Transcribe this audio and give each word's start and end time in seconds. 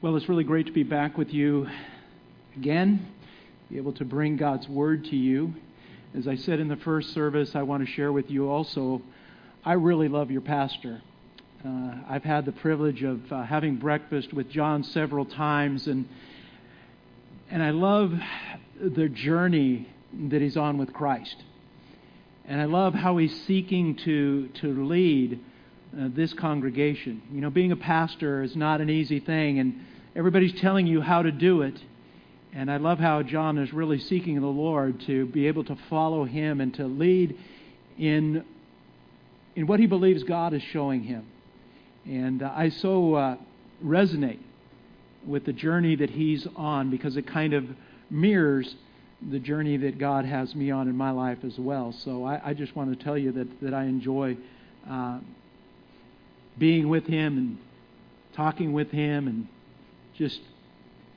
Well, 0.00 0.14
it's 0.16 0.28
really 0.28 0.44
great 0.44 0.66
to 0.66 0.72
be 0.72 0.84
back 0.84 1.18
with 1.18 1.34
you 1.34 1.66
again, 2.56 3.04
be 3.68 3.78
able 3.78 3.94
to 3.94 4.04
bring 4.04 4.36
God's 4.36 4.68
Word 4.68 5.06
to 5.06 5.16
you. 5.16 5.54
As 6.16 6.28
I 6.28 6.36
said 6.36 6.60
in 6.60 6.68
the 6.68 6.76
first 6.76 7.12
service, 7.14 7.56
I 7.56 7.62
want 7.62 7.84
to 7.84 7.92
share 7.92 8.12
with 8.12 8.30
you 8.30 8.48
also, 8.48 9.02
I 9.64 9.72
really 9.72 10.06
love 10.06 10.30
your 10.30 10.40
pastor. 10.40 11.02
Uh, 11.66 11.94
I've 12.08 12.22
had 12.22 12.44
the 12.44 12.52
privilege 12.52 13.02
of 13.02 13.32
uh, 13.32 13.42
having 13.42 13.74
breakfast 13.74 14.32
with 14.32 14.48
John 14.48 14.84
several 14.84 15.24
times, 15.24 15.88
and, 15.88 16.08
and 17.50 17.60
I 17.60 17.70
love 17.70 18.12
the 18.80 19.08
journey 19.08 19.88
that 20.28 20.40
he's 20.40 20.56
on 20.56 20.78
with 20.78 20.92
Christ. 20.92 21.42
And 22.44 22.60
I 22.60 22.66
love 22.66 22.94
how 22.94 23.16
he's 23.16 23.36
seeking 23.48 23.96
to, 24.04 24.46
to 24.60 24.86
lead 24.86 25.40
uh, 25.96 26.08
this 26.14 26.32
congregation. 26.34 27.22
You 27.32 27.40
know, 27.40 27.50
being 27.50 27.72
a 27.72 27.76
pastor 27.76 28.42
is 28.42 28.54
not 28.56 28.80
an 28.80 28.90
easy 28.90 29.20
thing, 29.20 29.58
and 29.58 29.74
everybody's 30.14 30.58
telling 30.60 30.86
you 30.86 31.00
how 31.00 31.22
to 31.22 31.30
do 31.30 31.62
it. 31.62 31.78
And 32.52 32.70
I 32.70 32.78
love 32.78 32.98
how 32.98 33.22
John 33.22 33.58
is 33.58 33.72
really 33.72 33.98
seeking 33.98 34.40
the 34.40 34.46
Lord 34.46 35.00
to 35.02 35.26
be 35.26 35.46
able 35.46 35.64
to 35.64 35.76
follow 35.88 36.24
him 36.24 36.60
and 36.60 36.72
to 36.74 36.86
lead 36.86 37.38
in, 37.98 38.44
in 39.54 39.66
what 39.66 39.80
he 39.80 39.86
believes 39.86 40.22
God 40.24 40.54
is 40.54 40.62
showing 40.62 41.02
him. 41.02 41.26
And 42.06 42.42
uh, 42.42 42.52
I 42.54 42.70
so 42.70 43.14
uh, 43.14 43.36
resonate 43.84 44.38
with 45.26 45.44
the 45.44 45.52
journey 45.52 45.96
that 45.96 46.10
he's 46.10 46.46
on 46.56 46.90
because 46.90 47.16
it 47.16 47.26
kind 47.26 47.52
of 47.52 47.64
mirrors 48.10 48.74
the 49.30 49.38
journey 49.38 49.76
that 49.76 49.98
God 49.98 50.24
has 50.24 50.54
me 50.54 50.70
on 50.70 50.88
in 50.88 50.96
my 50.96 51.10
life 51.10 51.38
as 51.44 51.58
well. 51.58 51.92
So 51.92 52.24
I, 52.24 52.40
I 52.50 52.54
just 52.54 52.74
want 52.76 52.96
to 52.96 53.04
tell 53.04 53.18
you 53.18 53.32
that, 53.32 53.60
that 53.60 53.74
I 53.74 53.84
enjoy 53.84 54.36
uh, 54.88 55.18
being 56.58 56.88
with 56.88 57.06
him 57.06 57.38
and 57.38 57.58
talking 58.34 58.72
with 58.72 58.90
him 58.90 59.26
and 59.26 59.48
just 60.16 60.40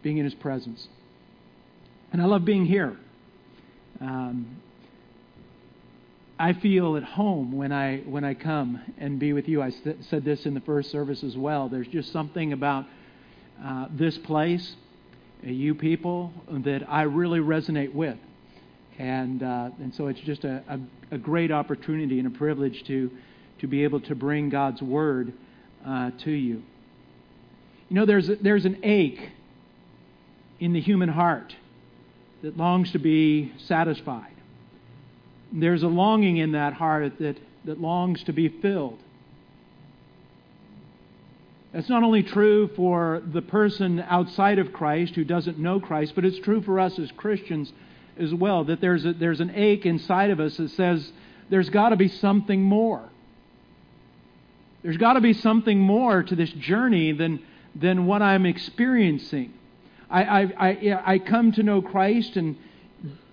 being 0.03 0.17
in 0.17 0.25
his 0.25 0.35
presence. 0.35 0.87
And 2.11 2.21
I 2.21 2.25
love 2.25 2.45
being 2.45 2.65
here. 2.65 2.97
Um, 3.99 4.61
I 6.41 6.53
feel 6.53 6.97
at 6.97 7.03
home 7.03 7.51
when 7.51 7.71
I 7.71 7.99
when 7.99 8.23
I 8.23 8.33
come 8.33 8.81
and 8.97 9.19
be 9.19 9.31
with 9.31 9.47
you. 9.47 9.61
I 9.61 9.69
st- 9.69 10.03
said 10.09 10.25
this 10.25 10.47
in 10.47 10.55
the 10.55 10.59
first 10.61 10.89
service 10.89 11.23
as 11.23 11.37
well. 11.37 11.69
There's 11.69 11.87
just 11.87 12.11
something 12.11 12.51
about 12.51 12.85
uh, 13.63 13.85
this 13.91 14.17
place, 14.17 14.75
uh, 15.45 15.51
you 15.51 15.75
people, 15.75 16.33
that 16.49 16.89
I 16.89 17.03
really 17.03 17.39
resonate 17.39 17.93
with, 17.93 18.17
and 18.97 19.43
uh, 19.43 19.69
and 19.79 19.93
so 19.93 20.07
it's 20.07 20.19
just 20.21 20.43
a, 20.43 20.63
a, 20.67 21.15
a 21.15 21.17
great 21.19 21.51
opportunity 21.51 22.17
and 22.17 22.27
a 22.27 22.35
privilege 22.35 22.83
to 22.87 23.11
to 23.61 23.67
be 23.67 23.83
able 23.83 24.01
to 24.01 24.15
bring 24.15 24.49
God's 24.49 24.81
Word 24.81 25.33
uh, 25.85 26.11
to 26.23 26.31
you. 26.31 26.63
You 27.89 27.95
know, 27.95 28.05
there's, 28.05 28.29
a, 28.29 28.35
there's 28.35 28.65
an 28.65 28.79
ache 28.83 29.29
in 30.59 30.73
the 30.73 30.81
human 30.81 31.09
heart 31.09 31.55
that 32.41 32.57
longs 32.57 32.91
to 32.91 32.99
be 32.99 33.51
satisfied. 33.67 34.33
There's 35.51 35.83
a 35.83 35.87
longing 35.87 36.37
in 36.37 36.53
that 36.53 36.73
heart 36.73 37.19
that, 37.19 37.37
that 37.65 37.79
longs 37.79 38.23
to 38.23 38.33
be 38.33 38.49
filled. 38.49 38.99
That's 41.73 41.89
not 41.89 42.03
only 42.03 42.23
true 42.23 42.69
for 42.75 43.21
the 43.25 43.41
person 43.41 43.99
outside 43.99 44.59
of 44.59 44.73
Christ 44.73 45.15
who 45.15 45.23
doesn't 45.23 45.57
know 45.57 45.79
Christ, 45.79 46.13
but 46.15 46.25
it's 46.25 46.39
true 46.39 46.61
for 46.61 46.79
us 46.79 46.97
as 46.99 47.11
Christians 47.11 47.71
as 48.17 48.33
well. 48.33 48.63
That 48.65 48.81
there's, 48.81 49.05
a, 49.05 49.13
there's 49.13 49.39
an 49.39 49.51
ache 49.55 49.85
inside 49.85 50.31
of 50.31 50.39
us 50.39 50.57
that 50.57 50.71
says 50.71 51.11
there's 51.49 51.69
got 51.69 51.89
to 51.89 51.95
be 51.95 52.07
something 52.07 52.61
more. 52.61 53.10
There's 54.83 54.97
got 54.97 55.13
to 55.13 55.21
be 55.21 55.33
something 55.33 55.79
more 55.79 56.23
to 56.23 56.35
this 56.35 56.51
journey 56.51 57.11
than, 57.11 57.41
than 57.75 58.05
what 58.05 58.21
I'm 58.21 58.45
experiencing. 58.45 59.53
I, 60.09 60.23
I, 60.23 60.41
I, 60.41 61.13
I 61.13 61.19
come 61.19 61.51
to 61.53 61.63
know 61.63 61.81
Christ, 61.81 62.35
and 62.35 62.57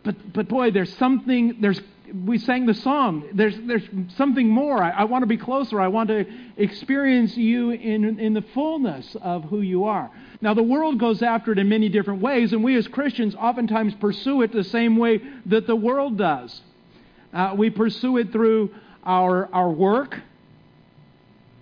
but, 0.04 0.32
but 0.32 0.48
boy, 0.48 0.70
there's 0.70 0.96
something, 0.96 1.60
there's, 1.60 1.80
we 2.24 2.38
sang 2.38 2.66
the 2.66 2.74
song, 2.74 3.28
there's, 3.34 3.54
there's 3.66 3.82
something 4.16 4.48
more. 4.48 4.82
I, 4.82 4.90
I 4.90 5.04
want 5.04 5.22
to 5.22 5.26
be 5.26 5.36
closer. 5.36 5.80
I 5.80 5.88
want 5.88 6.08
to 6.08 6.24
experience 6.56 7.36
you 7.36 7.70
in, 7.70 8.18
in 8.18 8.32
the 8.32 8.44
fullness 8.54 9.16
of 9.20 9.44
who 9.44 9.60
you 9.60 9.84
are. 9.84 10.10
Now, 10.40 10.54
the 10.54 10.62
world 10.62 10.98
goes 10.98 11.20
after 11.20 11.52
it 11.52 11.58
in 11.58 11.68
many 11.68 11.88
different 11.88 12.22
ways, 12.22 12.52
and 12.52 12.62
we 12.62 12.76
as 12.76 12.86
Christians 12.86 13.34
oftentimes 13.34 13.94
pursue 13.94 14.42
it 14.42 14.52
the 14.52 14.64
same 14.64 14.96
way 14.96 15.20
that 15.46 15.66
the 15.66 15.76
world 15.76 16.16
does. 16.16 16.62
Uh, 17.32 17.54
we 17.56 17.70
pursue 17.70 18.16
it 18.18 18.32
through 18.32 18.70
our, 19.04 19.52
our 19.52 19.68
work, 19.68 20.20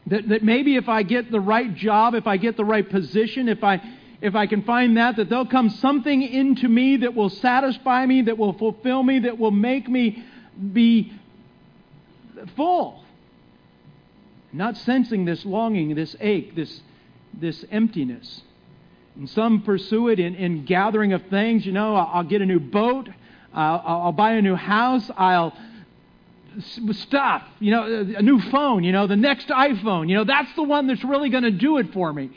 that, 0.06 0.28
that 0.28 0.43
maybe 0.43 0.77
if 0.77 0.89
I 0.89 1.03
get 1.03 1.31
the 1.31 1.41
right 1.41 1.75
job, 1.75 2.15
if 2.15 2.27
I 2.27 2.37
get 2.37 2.56
the 2.56 2.65
right 2.65 2.89
position, 2.89 3.49
if 3.49 3.65
I, 3.65 3.83
if 4.21 4.34
I 4.34 4.47
can 4.47 4.62
find 4.62 4.97
that, 4.97 5.17
that 5.17 5.28
there'll 5.28 5.47
come 5.47 5.69
something 5.69 6.22
into 6.22 6.69
me 6.69 6.99
that 6.99 7.15
will 7.15 7.31
satisfy 7.31 8.06
me, 8.06 8.22
that 8.22 8.39
will 8.39 8.53
fulfill 8.53 9.03
me, 9.03 9.21
that 9.21 9.39
will 9.39 9.50
make 9.50 9.89
me 9.89 10.25
be 10.72 11.12
full. 12.55 13.05
Not 14.53 14.77
sensing 14.77 15.25
this 15.25 15.45
longing, 15.45 15.95
this 15.95 16.15
ache, 16.21 16.55
this, 16.55 16.81
this 17.34 17.65
emptiness. 17.71 18.43
And 19.16 19.28
some 19.28 19.62
pursue 19.62 20.09
it 20.09 20.21
in, 20.21 20.34
in 20.37 20.65
gathering 20.65 21.12
of 21.15 21.22
things. 21.27 21.66
You 21.66 21.72
know, 21.72 21.97
I'll, 21.97 22.11
I'll 22.19 22.25
get 22.25 22.43
a 22.43 22.47
new 22.47 22.61
boat, 22.61 23.09
I'll, 23.53 23.83
I'll 23.84 24.12
buy 24.12 24.33
a 24.33 24.43
new 24.43 24.55
house, 24.55 25.11
I'll 25.16 25.53
stuff, 26.93 27.43
you 27.59 27.71
know, 27.71 27.84
a 28.17 28.22
new 28.22 28.41
phone, 28.50 28.84
you 28.84 28.93
know, 28.93 29.06
the 29.06 29.17
next 29.17 29.49
iPhone, 29.49 30.09
you 30.09 30.17
know, 30.17 30.25
that's 30.25 30.55
the 30.55 30.62
one 30.62 30.87
that's 30.87 31.05
really 31.05 31.28
going 31.28 31.44
to 31.44 31.50
do 31.50 31.78
it 31.78 31.93
for 31.93 32.12
me. 32.12 32.31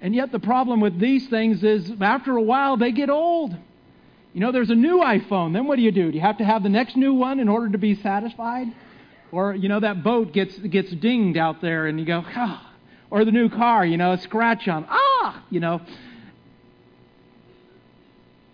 And 0.00 0.14
yet 0.14 0.32
the 0.32 0.38
problem 0.38 0.80
with 0.80 0.98
these 1.00 1.28
things 1.28 1.62
is 1.64 1.90
after 2.00 2.36
a 2.36 2.42
while 2.42 2.76
they 2.76 2.92
get 2.92 3.10
old. 3.10 3.56
You 4.32 4.40
know, 4.40 4.52
there's 4.52 4.70
a 4.70 4.74
new 4.74 4.98
iPhone. 4.98 5.54
Then 5.54 5.66
what 5.66 5.76
do 5.76 5.82
you 5.82 5.90
do? 5.90 6.10
Do 6.10 6.16
you 6.16 6.20
have 6.20 6.38
to 6.38 6.44
have 6.44 6.62
the 6.62 6.68
next 6.68 6.94
new 6.96 7.14
one 7.14 7.40
in 7.40 7.48
order 7.48 7.70
to 7.70 7.78
be 7.78 7.94
satisfied? 7.94 8.68
Or, 9.32 9.54
you 9.54 9.68
know, 9.68 9.80
that 9.80 10.02
boat 10.02 10.32
gets 10.32 10.56
gets 10.58 10.90
dinged 10.90 11.38
out 11.38 11.62
there 11.62 11.86
and 11.86 11.98
you 11.98 12.04
go, 12.04 12.22
ah. 12.26 12.74
Or 13.10 13.24
the 13.24 13.30
new 13.30 13.48
car, 13.48 13.86
you 13.86 13.96
know, 13.96 14.12
a 14.12 14.18
scratch 14.18 14.68
on, 14.68 14.86
ah, 14.88 15.42
you 15.48 15.60
know. 15.60 15.80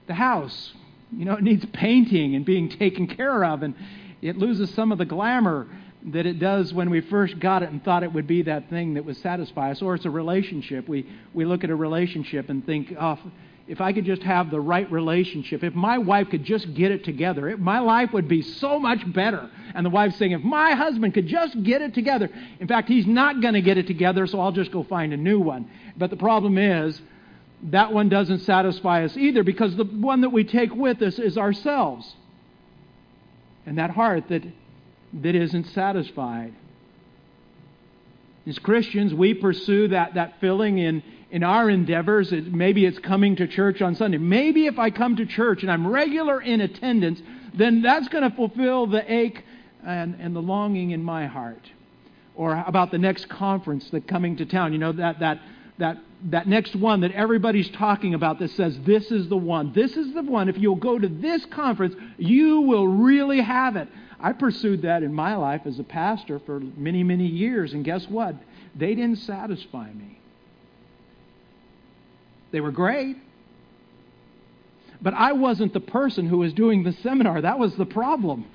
The 0.06 0.14
house, 0.14 0.72
you 1.10 1.24
know, 1.24 1.34
it 1.34 1.42
needs 1.42 1.64
painting 1.72 2.36
and 2.36 2.44
being 2.44 2.68
taken 2.68 3.08
care 3.08 3.44
of. 3.44 3.62
And 3.62 3.74
it 4.22 4.38
loses 4.38 4.72
some 4.74 4.92
of 4.92 4.98
the 4.98 5.04
glamour 5.04 5.66
that 6.06 6.26
it 6.26 6.38
does 6.38 6.72
when 6.72 6.90
we 6.90 7.00
first 7.00 7.38
got 7.38 7.62
it 7.62 7.70
and 7.70 7.84
thought 7.84 8.02
it 8.02 8.12
would 8.12 8.26
be 8.26 8.42
that 8.42 8.70
thing 8.70 8.94
that 8.94 9.04
would 9.04 9.16
satisfy 9.18 9.70
us. 9.70 9.82
Or 9.82 9.94
it's 9.94 10.04
a 10.04 10.10
relationship. 10.10 10.88
We, 10.88 11.06
we 11.34 11.44
look 11.44 11.64
at 11.64 11.70
a 11.70 11.76
relationship 11.76 12.48
and 12.48 12.64
think, 12.64 12.94
oh, 12.98 13.18
if 13.68 13.80
I 13.80 13.92
could 13.92 14.04
just 14.04 14.22
have 14.22 14.50
the 14.50 14.60
right 14.60 14.90
relationship, 14.90 15.62
if 15.62 15.74
my 15.74 15.98
wife 15.98 16.28
could 16.30 16.44
just 16.44 16.74
get 16.74 16.90
it 16.90 17.04
together, 17.04 17.48
it, 17.48 17.60
my 17.60 17.78
life 17.78 18.12
would 18.12 18.26
be 18.28 18.42
so 18.42 18.78
much 18.78 19.00
better. 19.12 19.48
And 19.74 19.86
the 19.86 19.90
wife's 19.90 20.16
saying, 20.18 20.32
if 20.32 20.42
my 20.42 20.74
husband 20.74 21.14
could 21.14 21.28
just 21.28 21.62
get 21.62 21.80
it 21.80 21.94
together, 21.94 22.28
in 22.58 22.66
fact, 22.66 22.88
he's 22.88 23.06
not 23.06 23.40
going 23.40 23.54
to 23.54 23.62
get 23.62 23.78
it 23.78 23.86
together, 23.86 24.26
so 24.26 24.40
I'll 24.40 24.52
just 24.52 24.72
go 24.72 24.82
find 24.82 25.12
a 25.12 25.16
new 25.16 25.40
one. 25.40 25.70
But 25.96 26.10
the 26.10 26.16
problem 26.16 26.58
is, 26.58 27.00
that 27.70 27.92
one 27.92 28.08
doesn't 28.08 28.40
satisfy 28.40 29.04
us 29.04 29.16
either 29.16 29.44
because 29.44 29.76
the 29.76 29.84
one 29.84 30.22
that 30.22 30.30
we 30.30 30.42
take 30.42 30.74
with 30.74 31.00
us 31.00 31.20
is 31.20 31.38
ourselves 31.38 32.16
and 33.66 33.78
that 33.78 33.90
heart 33.90 34.28
that, 34.28 34.42
that 35.14 35.34
isn't 35.34 35.66
satisfied. 35.68 36.54
As 38.46 38.58
Christians, 38.58 39.14
we 39.14 39.34
pursue 39.34 39.88
that, 39.88 40.14
that 40.14 40.40
filling 40.40 40.78
in, 40.78 41.02
in 41.30 41.44
our 41.44 41.70
endeavors. 41.70 42.32
It, 42.32 42.52
maybe 42.52 42.84
it's 42.84 42.98
coming 42.98 43.36
to 43.36 43.46
church 43.46 43.80
on 43.80 43.94
Sunday. 43.94 44.18
Maybe 44.18 44.66
if 44.66 44.78
I 44.78 44.90
come 44.90 45.16
to 45.16 45.26
church 45.26 45.62
and 45.62 45.70
I'm 45.70 45.86
regular 45.86 46.40
in 46.40 46.60
attendance, 46.60 47.22
then 47.54 47.82
that's 47.82 48.08
going 48.08 48.28
to 48.28 48.34
fulfill 48.34 48.86
the 48.86 49.12
ache 49.12 49.44
and, 49.86 50.16
and 50.18 50.34
the 50.34 50.42
longing 50.42 50.90
in 50.90 51.02
my 51.02 51.26
heart. 51.26 51.70
Or 52.34 52.64
about 52.66 52.90
the 52.90 52.98
next 52.98 53.28
conference 53.28 53.90
that 53.90 54.08
coming 54.08 54.36
to 54.38 54.46
town. 54.46 54.72
You 54.72 54.78
know, 54.78 54.92
that, 54.92 55.20
that, 55.20 55.40
that 55.78 55.98
that 56.30 56.46
next 56.46 56.76
one 56.76 57.00
that 57.00 57.12
everybody's 57.12 57.68
talking 57.70 58.14
about 58.14 58.38
that 58.38 58.50
says, 58.50 58.78
This 58.84 59.10
is 59.10 59.28
the 59.28 59.36
one. 59.36 59.72
This 59.72 59.96
is 59.96 60.14
the 60.14 60.22
one. 60.22 60.48
If 60.48 60.58
you'll 60.58 60.76
go 60.76 60.98
to 60.98 61.08
this 61.08 61.44
conference, 61.46 61.94
you 62.18 62.60
will 62.60 62.86
really 62.86 63.40
have 63.40 63.76
it. 63.76 63.88
I 64.20 64.32
pursued 64.32 64.82
that 64.82 65.02
in 65.02 65.12
my 65.12 65.34
life 65.34 65.62
as 65.66 65.78
a 65.80 65.84
pastor 65.84 66.38
for 66.38 66.60
many, 66.60 67.02
many 67.02 67.26
years, 67.26 67.72
and 67.72 67.84
guess 67.84 68.06
what? 68.08 68.36
They 68.74 68.94
didn't 68.94 69.18
satisfy 69.18 69.92
me. 69.92 70.18
They 72.52 72.60
were 72.60 72.70
great. 72.70 73.16
But 75.00 75.14
I 75.14 75.32
wasn't 75.32 75.72
the 75.72 75.80
person 75.80 76.28
who 76.28 76.38
was 76.38 76.52
doing 76.52 76.84
the 76.84 76.92
seminar. 76.92 77.40
That 77.40 77.58
was 77.58 77.74
the 77.74 77.86
problem. 77.86 78.46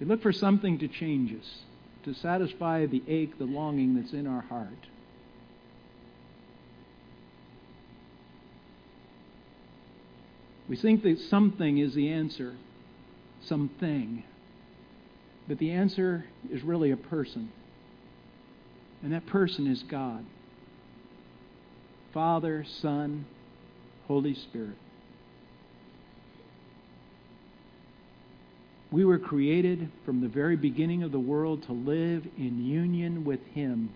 We 0.00 0.06
look 0.06 0.22
for 0.22 0.32
something 0.32 0.78
to 0.78 0.88
change 0.88 1.32
us, 1.32 1.58
to 2.04 2.14
satisfy 2.14 2.86
the 2.86 3.02
ache, 3.08 3.38
the 3.38 3.44
longing 3.44 3.96
that's 3.96 4.12
in 4.12 4.26
our 4.26 4.42
heart. 4.42 4.86
We 10.68 10.76
think 10.76 11.02
that 11.02 11.18
something 11.18 11.78
is 11.78 11.94
the 11.94 12.12
answer. 12.12 12.54
Something. 13.44 14.24
But 15.48 15.58
the 15.58 15.70
answer 15.70 16.26
is 16.50 16.62
really 16.62 16.90
a 16.90 16.96
person. 16.96 17.50
And 19.02 19.12
that 19.12 19.26
person 19.26 19.66
is 19.66 19.82
God 19.82 20.24
Father, 22.12 22.64
Son, 22.80 23.26
Holy 24.06 24.34
Spirit. 24.34 24.76
We 28.90 29.04
were 29.04 29.18
created 29.18 29.90
from 30.04 30.22
the 30.22 30.28
very 30.28 30.56
beginning 30.56 31.02
of 31.02 31.12
the 31.12 31.20
world 31.20 31.64
to 31.64 31.72
live 31.72 32.26
in 32.38 32.64
union 32.64 33.24
with 33.24 33.44
Him. 33.52 33.90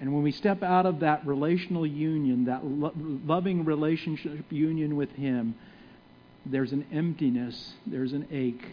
And 0.00 0.12
when 0.14 0.22
we 0.22 0.32
step 0.32 0.62
out 0.62 0.86
of 0.86 1.00
that 1.00 1.26
relational 1.26 1.86
union, 1.86 2.46
that 2.46 2.64
lo- 2.64 2.94
loving 2.96 3.64
relationship 3.64 4.46
union 4.50 4.96
with 4.96 5.10
Him, 5.12 5.54
there's 6.46 6.72
an 6.72 6.86
emptiness, 6.92 7.74
there's 7.86 8.12
an 8.12 8.26
ache 8.32 8.64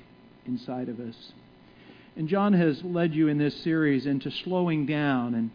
inside 0.45 0.87
of 0.87 0.99
us. 0.99 1.33
And 2.15 2.27
John 2.27 2.53
has 2.53 2.81
led 2.83 3.13
you 3.13 3.27
in 3.27 3.37
this 3.37 3.61
series 3.63 4.05
into 4.05 4.31
slowing 4.31 4.85
down 4.85 5.35
and, 5.35 5.51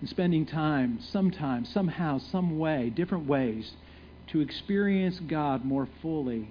and 0.00 0.08
spending 0.08 0.46
time, 0.46 1.00
sometimes, 1.00 1.68
somehow, 1.72 2.18
some 2.18 2.58
way, 2.58 2.88
different 2.88 3.26
ways, 3.26 3.72
to 4.28 4.40
experience 4.40 5.18
God 5.20 5.64
more 5.64 5.88
fully 6.00 6.48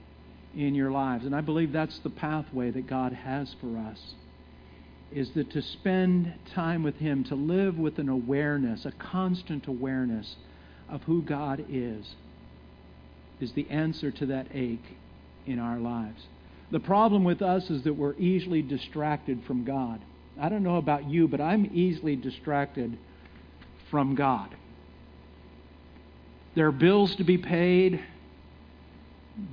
in 0.58 0.74
your 0.74 0.92
lives. 0.92 1.26
And 1.26 1.36
I 1.36 1.42
believe 1.42 1.72
that's 1.72 2.00
the 2.00 2.10
pathway 2.10 2.72
that 2.72 2.88
God 2.88 3.14
has 3.14 3.56
for 3.62 3.78
us. 3.78 4.00
Is 5.12 5.30
that 5.32 5.52
to 5.52 5.62
spend 5.62 6.34
time 6.54 6.84
with 6.84 6.98
Him, 6.98 7.24
to 7.26 7.36
live 7.36 7.78
with 7.78 8.00
an 8.00 8.10
awareness, 8.10 8.86
a 8.86 8.92
constant 8.92 9.68
awareness 9.68 10.36
of 10.90 11.04
who 11.04 11.22
God 11.22 11.64
is, 11.70 12.16
is 13.40 13.52
the 13.54 13.70
answer 13.70 14.12
to 14.12 14.26
that 14.26 14.48
ache 14.54 14.98
in 15.46 15.60
our 15.60 15.78
lives. 15.78 16.24
The 16.72 16.80
problem 16.80 17.24
with 17.24 17.42
us 17.42 17.70
is 17.70 17.84
that 17.84 17.94
we're 17.94 18.16
easily 18.16 18.62
distracted 18.62 19.44
from 19.46 19.64
God. 19.64 20.02
I 20.40 20.50
don't 20.50 20.64
know 20.64 20.78
about 20.78 21.10
you, 21.10 21.28
but 21.28 21.40
I'm 21.40 21.70
easily 21.74 22.16
distracted 22.16 22.98
from 23.90 24.16
God. 24.16 24.54
There 26.56 26.68
are 26.68 26.72
bills 26.72 27.16
to 27.18 27.24
be 27.24 27.38
paid. 27.38 28.04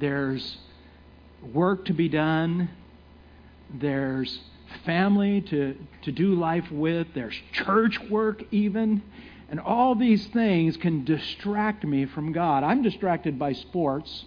There's 0.01 0.57
work 1.47 1.87
to 1.87 1.93
be 1.93 2.09
done, 2.09 2.71
there's 3.73 4.41
family 4.85 5.41
to, 5.43 5.77
to 6.03 6.13
do 6.13 6.35
life 6.35 6.71
with, 6.71 7.09
there's 7.15 7.35
church 7.53 7.99
work 8.11 8.43
even. 8.51 9.03
And 9.49 9.61
all 9.61 9.95
these 9.95 10.27
things 10.29 10.77
can 10.77 11.05
distract 11.05 11.85
me 11.85 12.07
from 12.07 12.33
God. 12.33 12.65
I'm 12.65 12.83
distracted 12.83 13.39
by 13.39 13.53
sports. 13.53 14.25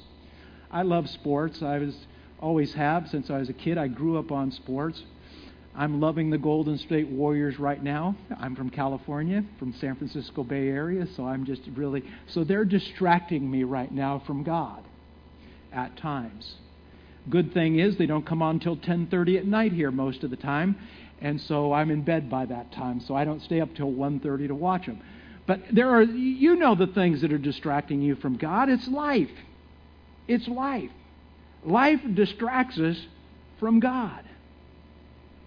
I 0.72 0.84
love 0.84 1.10
sports. 1.10 1.62
I 1.62 1.80
was 1.80 1.96
always 2.40 2.74
have 2.74 3.10
since 3.10 3.30
I 3.30 3.40
was 3.40 3.50
a 3.50 3.54
kid. 3.54 3.78
I 3.78 3.88
grew 3.88 4.18
up 4.18 4.32
on 4.32 4.52
sports. 4.52 5.02
I'm 5.76 6.00
loving 6.00 6.32
the 6.32 6.38
Golden 6.40 6.78
State 6.80 7.08
Warriors 7.08 7.60
right 7.60 7.82
now. 7.82 8.16
I'm 8.40 8.56
from 8.56 8.72
California, 8.72 9.44
from 9.60 9.74
San 9.74 9.96
Francisco 9.96 10.44
Bay 10.44 10.70
Area, 10.70 11.06
so 11.16 11.26
I'm 11.26 11.46
just 11.46 11.62
really 11.76 12.04
so 12.28 12.44
they're 12.44 12.66
distracting 12.66 13.50
me 13.50 13.64
right 13.64 13.92
now 13.92 14.24
from 14.26 14.44
God 14.44 14.84
at 15.72 15.96
times. 15.98 16.56
Good 17.30 17.54
thing 17.54 17.80
is 17.80 17.98
they 17.98 18.06
don't 18.06 18.26
come 18.26 18.42
on 18.42 18.56
until 18.56 18.78
10:30 18.78 19.38
at 19.38 19.46
night 19.46 19.74
here 19.74 19.92
most 19.92 20.24
of 20.24 20.30
the 20.30 20.38
time, 20.38 20.76
and 21.22 21.42
so 21.42 21.74
I'm 21.74 21.92
in 21.92 22.02
bed 22.02 22.30
by 22.30 22.46
that 22.46 22.72
time, 22.72 23.00
so 23.02 23.16
I 23.16 23.26
don't 23.26 23.42
stay 23.42 23.60
up 23.60 23.74
till 23.76 23.92
1:30 23.92 24.48
to 24.48 24.56
watch 24.56 24.86
them. 24.86 25.00
But 25.46 25.62
there 25.72 25.90
are 25.90 26.04
you 26.04 26.56
know 26.56 26.76
the 26.76 26.88
things 26.88 27.22
that 27.22 27.34
are 27.34 27.38
distracting 27.38 28.02
you 28.02 28.16
from 28.16 28.38
God. 28.38 28.70
It's 28.70 28.88
life. 28.88 29.32
It's 30.28 30.48
life. 30.48 30.92
Life 31.64 32.02
distracts 32.14 32.78
us 32.80 32.98
from 33.60 33.80
God. 33.80 34.24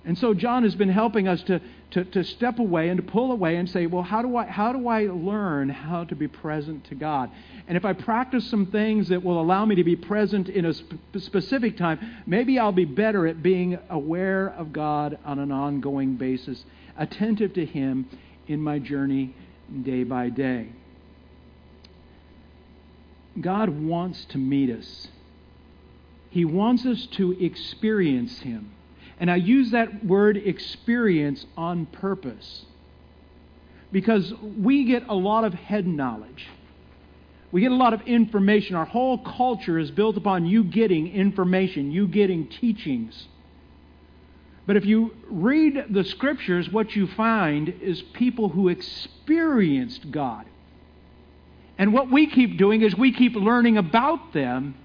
And 0.05 0.17
so 0.17 0.33
John 0.33 0.63
has 0.63 0.75
been 0.75 0.89
helping 0.89 1.29
us 1.29 1.43
to, 1.43 1.61
to, 1.91 2.05
to 2.05 2.25
step 2.25 2.59
away 2.59 2.89
and 2.89 2.97
to 2.97 3.03
pull 3.03 3.33
away 3.33 3.57
and 3.57 3.69
say, 3.69 3.87
well, 3.87 4.03
how 4.03 4.23
do, 4.23 4.35
I, 4.35 4.47
how 4.47 4.73
do 4.73 4.89
I 4.89 5.07
learn 5.07 5.69
how 5.69 6.05
to 6.05 6.17
be 6.17 6.27
present 6.27 6.85
to 6.85 6.95
God? 6.95 7.31
And 7.69 7.77
if 7.77 7.85
I 7.85 7.93
practice 7.93 8.49
some 8.49 8.67
things 8.67 9.09
that 9.09 9.23
will 9.23 9.41
allow 9.41 9.67
me 9.67 9.75
to 9.75 9.85
be 9.85 9.97
present 9.97 10.49
in 10.49 10.65
a 10.65 10.73
sp- 10.73 10.97
specific 11.19 11.77
time, 11.77 12.23
maybe 12.27 12.59
I'll 12.59 12.73
be 12.73 12.87
better 12.87 13.27
at 13.27 13.43
being 13.43 13.79
aware 13.91 14.49
of 14.49 14.73
God 14.73 15.19
on 15.25 15.39
an 15.39 15.53
ongoing 15.53 16.17
basis, 16.17 16.65
attentive 16.97 17.53
to 17.55 17.67
Him 17.67 18.09
in 18.49 18.63
my 18.63 18.79
journey 18.79 19.35
day 19.83 20.05
by 20.05 20.31
day. 20.31 20.71
God 23.39 23.69
wants 23.69 24.25
to 24.27 24.39
meet 24.39 24.71
us. 24.71 25.09
He 26.31 26.47
wants 26.47 26.87
us 26.87 27.07
to 27.13 27.33
experience 27.33 28.41
Him. 28.41 28.73
And 29.21 29.31
I 29.31 29.37
use 29.37 29.71
that 29.73 30.05
word 30.05 30.39
experience 30.39 31.45
on 31.57 31.87
purpose 31.87 32.65
because 33.93 34.33
we 34.59 34.85
get 34.85 35.07
a 35.09 35.15
lot 35.15 35.45
of 35.45 35.53
head 35.53 35.87
knowledge. 35.87 36.49
We 37.53 37.61
get 37.61 37.71
a 37.71 37.77
lot 37.77 37.93
of 37.93 38.01
information. 38.03 38.77
Our 38.77 38.87
whole 38.87 39.19
culture 39.19 39.79
is 39.79 39.91
built 39.91 40.17
upon 40.17 40.47
you 40.47 40.65
getting 40.65 41.13
information, 41.13 41.93
you 41.93 42.09
getting 42.09 42.49
teachings. 42.49 43.29
But 44.67 44.77
if 44.77 44.87
you 44.87 45.15
read 45.29 45.87
the 45.91 46.05
scriptures, 46.05 46.71
what 46.71 46.95
you 46.95 47.07
find 47.09 47.69
is 47.69 48.01
people 48.01 48.49
who 48.49 48.69
experienced 48.69 50.11
God. 50.11 50.47
And 51.77 51.93
what 51.93 52.11
we 52.11 52.27
keep 52.27 52.57
doing 52.57 52.83
is 52.83 52.95
we 52.95 53.13
keep 53.13 53.35
learning 53.35 53.77
about 53.77 54.33
them 54.33 54.77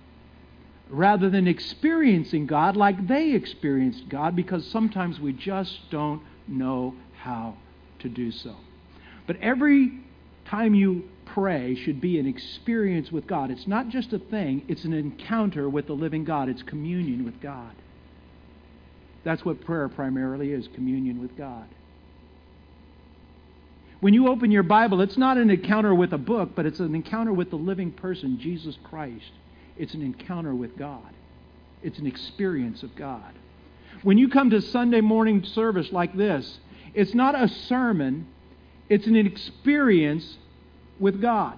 rather 0.96 1.30
than 1.30 1.48
experiencing 1.48 2.48
God 2.48 2.76
like 2.76 3.08
they 3.08 3.34
experienced 3.34 4.08
God 4.10 4.36
because 4.36 4.66
sometimes 4.68 5.20
we 5.20 5.34
just 5.34 5.90
don't 5.92 6.22
know 6.48 6.96
how 7.18 7.56
to 8.00 8.10
do 8.10 8.32
so. 8.32 8.56
But 9.28 9.38
every 9.42 10.00
time 10.46 10.76
you 10.76 11.04
pray 11.26 11.76
should 11.76 12.00
be 12.00 12.20
an 12.20 12.28
experience 12.28 13.12
with 13.12 13.28
God. 13.28 13.52
It's 13.52 13.68
not 13.68 13.90
just 13.90 14.14
a 14.14 14.20
thing, 14.20 14.64
it's 14.68 14.86
an 14.86 14.94
encounter 14.94 15.70
with 15.70 15.88
the 15.88 15.94
living 15.94 16.24
God, 16.24 16.50
it's 16.50 16.64
communion 16.64 17.26
with 17.26 17.42
God. 17.42 17.76
That's 19.24 19.44
what 19.44 19.66
prayer 19.66 19.90
primarily 19.90 20.52
is 20.52 20.68
communion 20.76 21.20
with 21.20 21.36
God. 21.36 21.68
When 24.00 24.14
you 24.14 24.28
open 24.28 24.52
your 24.52 24.64
Bible, 24.64 25.02
it's 25.02 25.18
not 25.18 25.38
an 25.38 25.50
encounter 25.50 25.96
with 25.96 26.14
a 26.14 26.18
book, 26.18 26.52
but 26.56 26.66
it's 26.66 26.80
an 26.80 26.94
encounter 26.94 27.34
with 27.34 27.50
the 27.50 27.56
living 27.56 27.92
person, 27.92 28.40
Jesus 28.40 28.78
Christ. 28.84 29.32
It's 29.77 29.94
an 29.94 30.01
encounter 30.01 30.54
with 30.54 30.77
God, 30.77 31.13
it's 31.84 32.00
an 32.00 32.08
experience 32.08 32.84
of 32.84 32.96
God. 32.96 33.34
When 34.03 34.17
you 34.17 34.29
come 34.29 34.50
to 34.51 34.62
Sunday 34.62 35.01
morning 35.01 35.44
service 35.44 35.91
like 35.91 36.15
this, 36.15 36.60
it's 36.94 37.13
not 37.13 37.39
a 37.39 37.48
sermon, 37.48 38.27
it's 38.89 39.08
an 39.08 39.15
experience 39.15 40.38
with 41.00 41.22
God. 41.22 41.58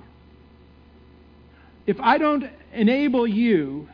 If 1.85 1.99
I 1.99 2.17
don't 2.17 2.45
enable 2.73 3.27
you 3.27 3.87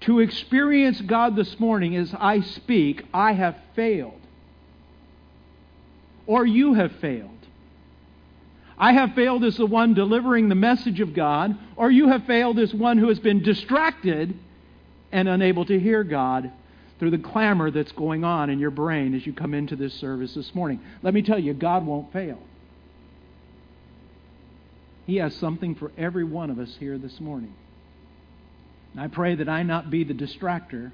to 0.00 0.20
experience 0.20 1.00
God 1.00 1.36
this 1.36 1.58
morning 1.58 1.96
as 1.96 2.14
I 2.18 2.40
speak, 2.40 3.04
I 3.12 3.32
have 3.32 3.56
failed. 3.74 4.20
Or 6.26 6.46
you 6.46 6.74
have 6.74 6.92
failed. 6.96 7.37
I 8.78 8.92
have 8.92 9.14
failed 9.14 9.44
as 9.44 9.56
the 9.56 9.66
one 9.66 9.94
delivering 9.94 10.48
the 10.48 10.54
message 10.54 11.00
of 11.00 11.12
God, 11.12 11.58
or 11.76 11.90
you 11.90 12.08
have 12.08 12.24
failed 12.26 12.58
as 12.58 12.72
one 12.72 12.96
who 12.96 13.08
has 13.08 13.18
been 13.18 13.42
distracted 13.42 14.38
and 15.10 15.28
unable 15.28 15.64
to 15.64 15.80
hear 15.80 16.04
God 16.04 16.52
through 16.98 17.10
the 17.10 17.18
clamor 17.18 17.70
that's 17.70 17.92
going 17.92 18.24
on 18.24 18.50
in 18.50 18.58
your 18.58 18.70
brain 18.70 19.14
as 19.14 19.26
you 19.26 19.32
come 19.32 19.54
into 19.54 19.74
this 19.74 19.94
service 19.94 20.34
this 20.34 20.54
morning. 20.54 20.80
Let 21.02 21.14
me 21.14 21.22
tell 21.22 21.38
you, 21.38 21.54
God 21.54 21.86
won't 21.86 22.12
fail. 22.12 22.38
He 25.06 25.16
has 25.16 25.34
something 25.36 25.74
for 25.74 25.90
every 25.96 26.24
one 26.24 26.50
of 26.50 26.58
us 26.58 26.76
here 26.78 26.98
this 26.98 27.18
morning. 27.18 27.54
And 28.92 29.00
I 29.00 29.08
pray 29.08 29.34
that 29.36 29.48
I 29.48 29.62
not 29.62 29.90
be 29.90 30.04
the 30.04 30.14
distractor 30.14 30.92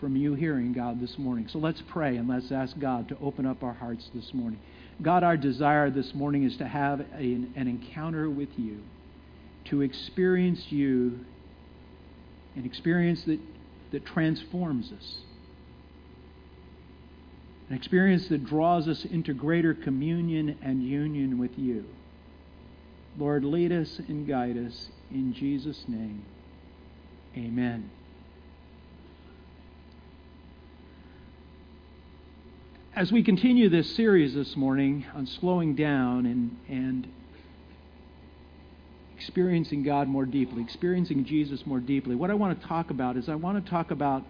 from 0.00 0.16
you 0.16 0.34
hearing 0.34 0.72
God 0.72 1.00
this 1.00 1.18
morning. 1.18 1.48
So 1.48 1.58
let's 1.58 1.82
pray 1.88 2.16
and 2.16 2.28
let's 2.28 2.50
ask 2.50 2.78
God 2.78 3.08
to 3.08 3.18
open 3.20 3.46
up 3.46 3.62
our 3.62 3.72
hearts 3.72 4.08
this 4.14 4.32
morning. 4.34 4.58
God, 5.02 5.24
our 5.24 5.36
desire 5.36 5.90
this 5.90 6.14
morning 6.14 6.44
is 6.44 6.56
to 6.58 6.66
have 6.66 7.00
an 7.00 7.52
encounter 7.56 8.30
with 8.30 8.50
you, 8.56 8.80
to 9.66 9.82
experience 9.82 10.66
you, 10.70 11.20
an 12.54 12.64
experience 12.64 13.24
that, 13.24 13.40
that 13.90 14.06
transforms 14.06 14.92
us, 14.92 15.16
an 17.68 17.76
experience 17.76 18.28
that 18.28 18.44
draws 18.44 18.86
us 18.86 19.04
into 19.04 19.34
greater 19.34 19.74
communion 19.74 20.58
and 20.62 20.82
union 20.82 21.38
with 21.38 21.58
you. 21.58 21.84
Lord, 23.18 23.44
lead 23.44 23.72
us 23.72 24.00
and 24.08 24.26
guide 24.28 24.56
us 24.56 24.88
in 25.10 25.32
Jesus' 25.34 25.84
name. 25.88 26.24
Amen. 27.36 27.90
As 32.96 33.10
we 33.10 33.24
continue 33.24 33.68
this 33.68 33.96
series 33.96 34.34
this 34.34 34.54
morning 34.54 35.04
on 35.14 35.26
slowing 35.26 35.74
down 35.74 36.26
and, 36.26 36.56
and 36.68 37.08
experiencing 39.16 39.82
God 39.82 40.06
more 40.06 40.24
deeply, 40.24 40.62
experiencing 40.62 41.24
Jesus 41.24 41.66
more 41.66 41.80
deeply, 41.80 42.14
what 42.14 42.30
I 42.30 42.34
want 42.34 42.60
to 42.60 42.68
talk 42.68 42.90
about 42.90 43.16
is 43.16 43.28
I 43.28 43.34
want 43.34 43.62
to 43.64 43.68
talk 43.68 43.90
about 43.90 44.22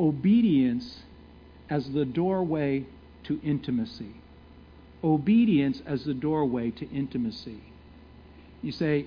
obedience 0.00 1.02
as 1.70 1.88
the 1.92 2.04
doorway 2.04 2.84
to 3.24 3.40
intimacy. 3.44 4.16
Obedience 5.04 5.82
as 5.86 6.04
the 6.04 6.14
doorway 6.14 6.72
to 6.72 6.90
intimacy. 6.90 7.62
You 8.60 8.72
say, 8.72 9.06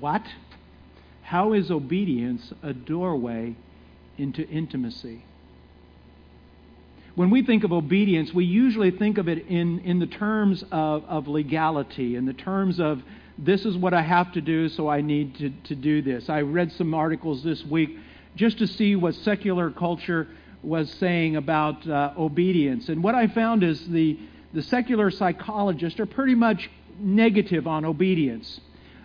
What? 0.00 0.22
How 1.22 1.52
is 1.52 1.70
obedience 1.70 2.52
a 2.60 2.72
doorway 2.72 3.54
into 4.18 4.48
intimacy? 4.48 5.22
When 7.16 7.30
we 7.30 7.42
think 7.42 7.64
of 7.64 7.72
obedience, 7.72 8.34
we 8.34 8.44
usually 8.44 8.90
think 8.90 9.16
of 9.16 9.26
it 9.26 9.46
in, 9.46 9.78
in 9.80 9.98
the 9.98 10.06
terms 10.06 10.62
of, 10.70 11.02
of 11.06 11.26
legality, 11.26 12.14
in 12.14 12.26
the 12.26 12.34
terms 12.34 12.78
of 12.78 13.02
this 13.38 13.64
is 13.64 13.74
what 13.74 13.94
I 13.94 14.02
have 14.02 14.32
to 14.32 14.42
do, 14.42 14.68
so 14.68 14.88
I 14.88 15.00
need 15.00 15.34
to, 15.36 15.50
to 15.64 15.74
do 15.74 16.02
this. 16.02 16.28
I 16.28 16.42
read 16.42 16.72
some 16.72 16.92
articles 16.92 17.42
this 17.42 17.64
week 17.64 17.96
just 18.34 18.58
to 18.58 18.66
see 18.66 18.96
what 18.96 19.14
secular 19.14 19.70
culture 19.70 20.28
was 20.62 20.90
saying 20.92 21.36
about 21.36 21.88
uh, 21.88 22.12
obedience. 22.18 22.90
And 22.90 23.02
what 23.02 23.14
I 23.14 23.28
found 23.28 23.64
is 23.64 23.86
the, 23.88 24.18
the 24.52 24.62
secular 24.62 25.10
psychologists 25.10 25.98
are 25.98 26.06
pretty 26.06 26.34
much 26.34 26.68
negative 26.98 27.66
on 27.66 27.86
obedience. 27.86 28.60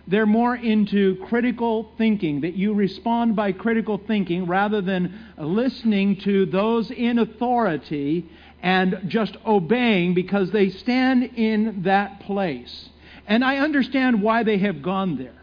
They're 0.06 0.26
more 0.26 0.56
into 0.56 1.16
critical 1.28 1.92
thinking, 1.96 2.40
that 2.40 2.54
you 2.54 2.74
respond 2.74 3.36
by 3.36 3.52
critical 3.52 3.98
thinking 3.98 4.46
rather 4.46 4.80
than 4.80 5.18
listening 5.38 6.16
to 6.22 6.46
those 6.46 6.90
in 6.90 7.18
authority 7.18 8.28
and 8.62 9.02
just 9.06 9.36
obeying 9.46 10.14
because 10.14 10.50
they 10.50 10.70
stand 10.70 11.24
in 11.36 11.82
that 11.82 12.20
place. 12.20 12.88
And 13.26 13.44
I 13.44 13.58
understand 13.58 14.22
why 14.22 14.42
they 14.42 14.58
have 14.58 14.82
gone 14.82 15.16
there. 15.16 15.34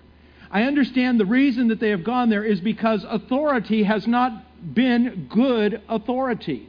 I 0.51 0.63
understand 0.63 1.20
the 1.20 1.25
reason 1.25 1.68
that 1.68 1.80
they 1.80 1.89
have 1.89 2.04
gone 2.04 2.30
there 2.30 2.44
is 2.44 2.60
because 2.60 3.06
authority 3.08 3.84
has 3.84 4.08
not 4.08 4.74
been 4.74 5.28
good 5.30 5.82
authority. 5.88 6.68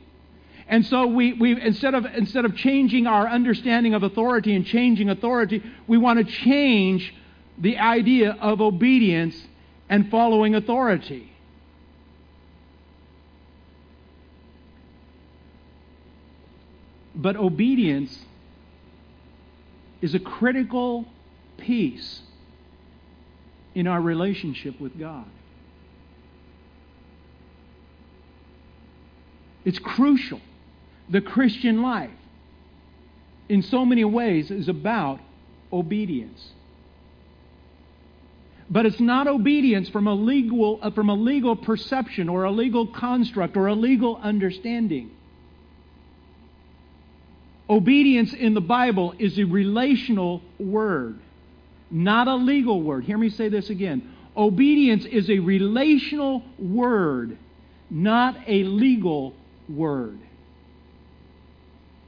And 0.68 0.86
so 0.86 1.06
we, 1.06 1.32
we 1.32 1.60
instead 1.60 1.94
of 1.94 2.06
instead 2.06 2.44
of 2.44 2.54
changing 2.54 3.08
our 3.08 3.26
understanding 3.26 3.94
of 3.94 4.04
authority 4.04 4.54
and 4.54 4.64
changing 4.64 5.08
authority, 5.08 5.62
we 5.88 5.98
want 5.98 6.24
to 6.24 6.32
change 6.32 7.12
the 7.60 7.78
idea 7.78 8.36
of 8.40 8.60
obedience 8.60 9.36
and 9.88 10.10
following 10.10 10.54
authority. 10.54 11.30
But 17.14 17.36
obedience 17.36 18.18
is 20.00 20.14
a 20.14 20.18
critical 20.18 21.04
piece 21.58 22.22
in 23.74 23.86
our 23.86 24.00
relationship 24.00 24.80
with 24.80 24.98
God. 24.98 25.26
It's 29.64 29.78
crucial. 29.78 30.40
The 31.10 31.20
Christian 31.20 31.82
life, 31.82 32.10
in 33.48 33.62
so 33.62 33.84
many 33.84 34.04
ways, 34.04 34.50
is 34.50 34.68
about 34.68 35.20
obedience. 35.72 36.52
But 38.70 38.86
it's 38.86 39.00
not 39.00 39.26
obedience 39.26 39.88
from 39.88 40.06
a 40.06 40.14
legal, 40.14 40.78
uh, 40.80 40.90
from 40.92 41.08
a 41.08 41.14
legal 41.14 41.56
perception 41.56 42.28
or 42.28 42.44
a 42.44 42.52
legal 42.52 42.86
construct 42.86 43.56
or 43.56 43.66
a 43.66 43.74
legal 43.74 44.16
understanding. 44.16 45.10
Obedience 47.68 48.32
in 48.32 48.54
the 48.54 48.60
Bible 48.60 49.14
is 49.18 49.38
a 49.38 49.44
relational 49.44 50.42
word, 50.58 51.18
not 51.90 52.28
a 52.28 52.36
legal 52.36 52.80
word. 52.80 53.04
Hear 53.04 53.18
me 53.18 53.28
say 53.28 53.48
this 53.48 53.70
again. 53.70 54.14
Obedience 54.36 55.04
is 55.04 55.28
a 55.28 55.40
relational 55.40 56.42
word, 56.58 57.36
not 57.88 58.36
a 58.46 58.62
legal 58.62 59.34
word. 59.68 60.18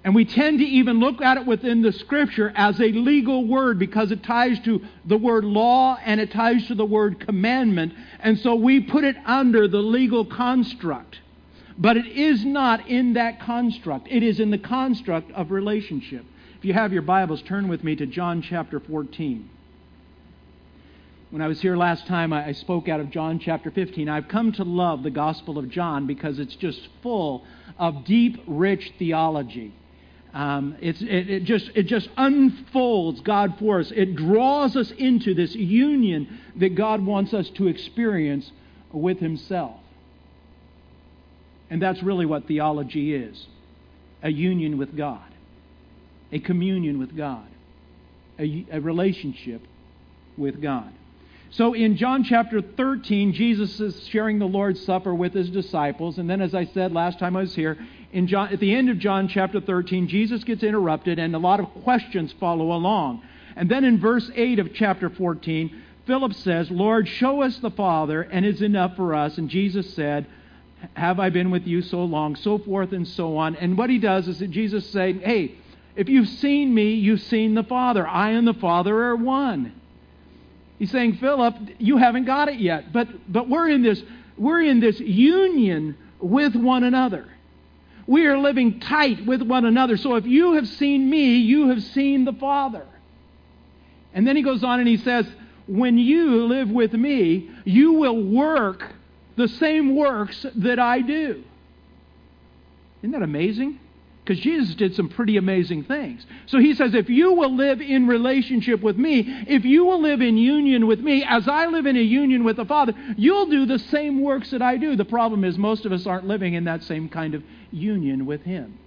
And 0.04 0.16
we 0.16 0.24
tend 0.24 0.58
to 0.58 0.64
even 0.64 0.98
look 0.98 1.22
at 1.22 1.36
it 1.36 1.46
within 1.46 1.82
the 1.82 1.92
Scripture 1.92 2.52
as 2.56 2.80
a 2.80 2.88
legal 2.88 3.46
word 3.46 3.78
because 3.78 4.10
it 4.10 4.24
ties 4.24 4.58
to 4.60 4.82
the 5.04 5.16
word 5.16 5.44
law 5.44 5.96
and 6.04 6.20
it 6.20 6.32
ties 6.32 6.66
to 6.66 6.74
the 6.74 6.84
word 6.84 7.20
commandment. 7.20 7.94
And 8.18 8.38
so 8.40 8.56
we 8.56 8.80
put 8.80 9.04
it 9.04 9.16
under 9.24 9.68
the 9.68 9.78
legal 9.78 10.24
construct. 10.24 11.20
But 11.78 11.96
it 11.96 12.06
is 12.06 12.44
not 12.44 12.88
in 12.88 13.14
that 13.14 13.40
construct, 13.40 14.08
it 14.10 14.22
is 14.22 14.40
in 14.40 14.50
the 14.50 14.58
construct 14.58 15.30
of 15.32 15.50
relationship. 15.50 16.24
If 16.58 16.64
you 16.64 16.74
have 16.74 16.92
your 16.92 17.02
Bibles, 17.02 17.42
turn 17.42 17.68
with 17.68 17.82
me 17.82 17.96
to 17.96 18.06
John 18.06 18.42
chapter 18.42 18.78
14. 18.78 19.48
When 21.30 21.40
I 21.40 21.48
was 21.48 21.62
here 21.62 21.76
last 21.76 22.06
time, 22.06 22.32
I 22.32 22.52
spoke 22.52 22.88
out 22.88 23.00
of 23.00 23.10
John 23.10 23.38
chapter 23.38 23.70
15. 23.70 24.08
I've 24.08 24.28
come 24.28 24.52
to 24.52 24.64
love 24.64 25.02
the 25.02 25.10
Gospel 25.10 25.58
of 25.58 25.70
John 25.70 26.06
because 26.06 26.38
it's 26.38 26.54
just 26.56 26.88
full 27.02 27.44
of 27.78 28.04
deep, 28.04 28.42
rich 28.46 28.92
theology. 28.98 29.72
Um, 30.34 30.76
it, 30.80 31.02
it, 31.02 31.44
just, 31.44 31.70
it 31.74 31.82
just 31.84 32.08
unfolds 32.16 33.20
God 33.20 33.58
for 33.58 33.80
us. 33.80 33.92
It 33.94 34.16
draws 34.16 34.76
us 34.76 34.90
into 34.92 35.34
this 35.34 35.54
union 35.54 36.40
that 36.56 36.74
God 36.74 37.04
wants 37.04 37.34
us 37.34 37.50
to 37.50 37.68
experience 37.68 38.50
with 38.92 39.18
Himself. 39.18 39.78
And 41.68 41.80
that's 41.80 42.02
really 42.02 42.26
what 42.26 42.46
theology 42.46 43.14
is 43.14 43.46
a 44.22 44.30
union 44.30 44.78
with 44.78 44.96
God, 44.96 45.28
a 46.30 46.38
communion 46.38 46.98
with 46.98 47.16
God, 47.16 47.46
a, 48.38 48.66
a 48.70 48.80
relationship 48.80 49.62
with 50.36 50.62
God. 50.62 50.92
So 51.50 51.74
in 51.74 51.96
John 51.96 52.24
chapter 52.24 52.62
13, 52.62 53.34
Jesus 53.34 53.78
is 53.78 54.06
sharing 54.08 54.38
the 54.38 54.46
Lord's 54.46 54.82
Supper 54.84 55.14
with 55.14 55.34
his 55.34 55.50
disciples. 55.50 56.18
And 56.18 56.28
then, 56.28 56.40
as 56.40 56.54
I 56.54 56.64
said 56.64 56.92
last 56.92 57.18
time 57.18 57.36
I 57.36 57.40
was 57.40 57.54
here, 57.54 57.76
in 58.12 58.26
John, 58.26 58.52
at 58.52 58.60
the 58.60 58.74
end 58.74 58.90
of 58.90 58.98
John 58.98 59.26
chapter 59.26 59.60
13, 59.60 60.06
Jesus 60.06 60.44
gets 60.44 60.62
interrupted 60.62 61.18
and 61.18 61.34
a 61.34 61.38
lot 61.38 61.60
of 61.60 61.66
questions 61.82 62.32
follow 62.38 62.72
along. 62.72 63.22
And 63.56 63.70
then 63.70 63.84
in 63.84 63.98
verse 63.98 64.30
8 64.34 64.58
of 64.58 64.74
chapter 64.74 65.08
14, 65.08 65.82
Philip 66.06 66.34
says, 66.34 66.70
Lord, 66.70 67.08
show 67.08 67.42
us 67.42 67.56
the 67.58 67.70
Father, 67.70 68.22
and 68.22 68.44
it's 68.44 68.60
enough 68.60 68.96
for 68.96 69.14
us. 69.14 69.38
And 69.38 69.48
Jesus 69.48 69.94
said, 69.94 70.26
Have 70.94 71.20
I 71.20 71.30
been 71.30 71.50
with 71.50 71.66
you 71.66 71.80
so 71.80 72.04
long? 72.04 72.36
So 72.36 72.58
forth 72.58 72.92
and 72.92 73.06
so 73.06 73.36
on. 73.36 73.56
And 73.56 73.78
what 73.78 73.88
he 73.88 73.98
does 73.98 74.28
is 74.28 74.40
that 74.40 74.50
Jesus 74.50 74.88
saying, 74.90 75.20
Hey, 75.20 75.56
if 75.96 76.08
you've 76.08 76.28
seen 76.28 76.74
me, 76.74 76.94
you've 76.94 77.22
seen 77.22 77.54
the 77.54 77.62
Father. 77.62 78.06
I 78.06 78.30
and 78.30 78.46
the 78.46 78.54
Father 78.54 78.96
are 79.04 79.16
one. 79.16 79.72
He's 80.78 80.90
saying, 80.90 81.18
Philip, 81.18 81.54
you 81.78 81.98
haven't 81.98 82.24
got 82.24 82.48
it 82.48 82.58
yet. 82.58 82.92
But, 82.92 83.08
but 83.32 83.48
we're, 83.48 83.68
in 83.68 83.82
this, 83.82 84.02
we're 84.36 84.62
in 84.62 84.80
this 84.80 84.98
union 84.98 85.96
with 86.18 86.56
one 86.56 86.82
another. 86.82 87.31
We 88.12 88.26
are 88.26 88.36
living 88.36 88.78
tight 88.78 89.24
with 89.24 89.40
one 89.40 89.64
another. 89.64 89.96
So 89.96 90.16
if 90.16 90.26
you 90.26 90.52
have 90.52 90.68
seen 90.68 91.08
me, 91.08 91.36
you 91.36 91.70
have 91.70 91.82
seen 91.82 92.26
the 92.26 92.34
Father. 92.34 92.86
And 94.12 94.28
then 94.28 94.36
he 94.36 94.42
goes 94.42 94.62
on 94.62 94.80
and 94.80 94.86
he 94.86 94.98
says, 94.98 95.26
When 95.66 95.96
you 95.96 96.44
live 96.44 96.68
with 96.68 96.92
me, 96.92 97.48
you 97.64 97.94
will 97.94 98.22
work 98.22 98.92
the 99.36 99.48
same 99.48 99.96
works 99.96 100.44
that 100.56 100.78
I 100.78 101.00
do. 101.00 101.42
Isn't 103.00 103.12
that 103.12 103.22
amazing? 103.22 103.80
Because 104.24 104.40
Jesus 104.40 104.76
did 104.76 104.94
some 104.94 105.08
pretty 105.08 105.36
amazing 105.36 105.82
things. 105.84 106.24
So 106.46 106.58
he 106.58 106.74
says, 106.74 106.94
if 106.94 107.08
you 107.08 107.32
will 107.32 107.56
live 107.56 107.80
in 107.80 108.06
relationship 108.06 108.80
with 108.80 108.96
me, 108.96 109.24
if 109.48 109.64
you 109.64 109.84
will 109.84 110.00
live 110.00 110.20
in 110.20 110.36
union 110.36 110.86
with 110.86 111.00
me, 111.00 111.24
as 111.28 111.48
I 111.48 111.66
live 111.66 111.86
in 111.86 111.96
a 111.96 112.02
union 112.02 112.44
with 112.44 112.56
the 112.56 112.64
Father, 112.64 112.92
you'll 113.16 113.46
do 113.46 113.66
the 113.66 113.80
same 113.80 114.20
works 114.22 114.50
that 114.52 114.62
I 114.62 114.76
do. 114.76 114.94
The 114.94 115.04
problem 115.04 115.44
is, 115.44 115.58
most 115.58 115.86
of 115.86 115.92
us 115.92 116.06
aren't 116.06 116.26
living 116.26 116.54
in 116.54 116.64
that 116.64 116.84
same 116.84 117.08
kind 117.08 117.34
of 117.34 117.42
union 117.72 118.24
with 118.24 118.42
Him. 118.42 118.78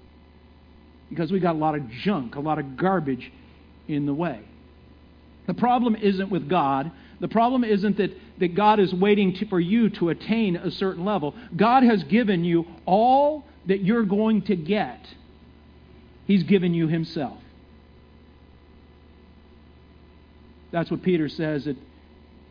Because 1.10 1.34
we 1.34 1.42
got 1.42 1.56
a 1.56 1.60
lot 1.60 1.75
of 1.75 1.89
junk, 1.89 2.36
a 2.36 2.39
lot 2.39 2.58
of 2.58 2.77
garbage 2.77 3.30
in 3.89 4.06
the 4.06 4.13
way. 4.13 4.39
The 5.48 5.54
problem 5.54 5.98
isn't 5.98 6.30
with 6.30 6.48
God. 6.48 6.92
The 7.20 7.27
problem 7.27 7.65
isn't 7.65 7.98
that, 7.98 8.12
that 8.39 8.56
God 8.56 8.80
is 8.80 8.94
waiting 8.94 9.34
to, 9.36 9.48
for 9.48 9.60
you 9.60 9.89
to 9.92 10.10
attain 10.10 10.56
a 10.56 10.72
certain 10.72 11.04
level. 11.04 11.36
God 11.58 11.84
has 11.84 12.04
given 12.06 12.46
you 12.46 12.65
all 12.86 13.44
that 13.65 13.84
you're 13.84 14.06
going 14.06 14.44
to 14.44 14.56
get 14.56 15.06
He's 16.25 16.44
given 16.44 16.74
you 16.74 16.88
Himself. 16.88 17.39
That's 20.72 20.91
what 20.91 21.03
Peter 21.03 21.29
says 21.29 21.67
at, 21.67 21.75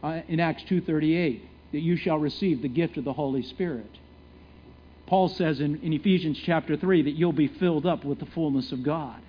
uh, 0.02 0.20
in 0.28 0.40
Acts 0.40 0.62
2.38, 0.64 1.42
that 1.72 1.80
you 1.80 1.96
shall 1.96 2.18
receive 2.18 2.62
the 2.62 2.68
gift 2.68 2.96
of 2.96 3.04
the 3.04 3.12
Holy 3.12 3.42
Spirit. 3.42 3.90
Paul 5.06 5.28
says 5.28 5.60
in, 5.60 5.80
in 5.82 5.92
Ephesians 5.92 6.38
chapter 6.42 6.76
3 6.76 7.02
that 7.02 7.10
you'll 7.10 7.32
be 7.32 7.48
filled 7.48 7.84
up 7.84 8.04
with 8.04 8.20
the 8.20 8.26
fullness 8.26 8.72
of 8.72 8.82
God. 8.82 9.20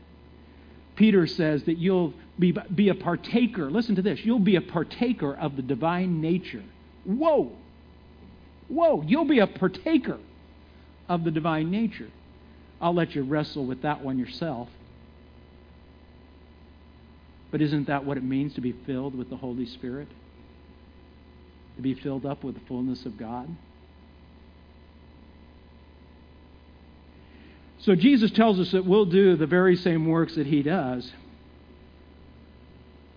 Peter 0.95 1.27
says 1.27 1.63
that 1.63 1.77
you'll 1.77 2.13
be, 2.39 2.53
be 2.73 2.89
a 2.89 2.95
partaker. 2.95 3.69
Listen 3.69 3.95
to 3.95 4.01
this. 4.01 4.19
You'll 4.23 4.39
be 4.39 4.55
a 4.55 4.61
partaker 4.61 5.35
of 5.35 5.55
the 5.57 5.61
divine 5.61 6.21
nature. 6.21 6.63
Whoa! 7.03 7.51
Whoa! 8.69 9.03
You'll 9.05 9.25
be 9.25 9.39
a 9.39 9.47
partaker 9.47 10.19
of 11.09 11.23
the 11.23 11.31
divine 11.31 11.69
nature. 11.69 12.09
I'll 12.81 12.93
let 12.93 13.15
you 13.15 13.23
wrestle 13.23 13.65
with 13.65 13.81
that 13.83 14.03
one 14.03 14.19
yourself. 14.19 14.69
But 17.51 17.61
isn't 17.61 17.87
that 17.87 18.05
what 18.05 18.17
it 18.17 18.23
means 18.23 18.53
to 18.55 18.61
be 18.61 18.73
filled 18.73 19.17
with 19.17 19.29
the 19.29 19.37
Holy 19.37 19.65
Spirit? 19.65 20.09
To 21.77 21.81
be 21.81 21.93
filled 21.93 22.25
up 22.25 22.43
with 22.43 22.55
the 22.55 22.61
fullness 22.67 23.05
of 23.05 23.17
God? 23.17 23.49
So 27.79 27.95
Jesus 27.95 28.31
tells 28.31 28.59
us 28.59 28.71
that 28.71 28.85
we'll 28.85 29.05
do 29.05 29.35
the 29.35 29.45
very 29.45 29.75
same 29.75 30.07
works 30.07 30.35
that 30.35 30.47
he 30.47 30.63
does. 30.63 31.11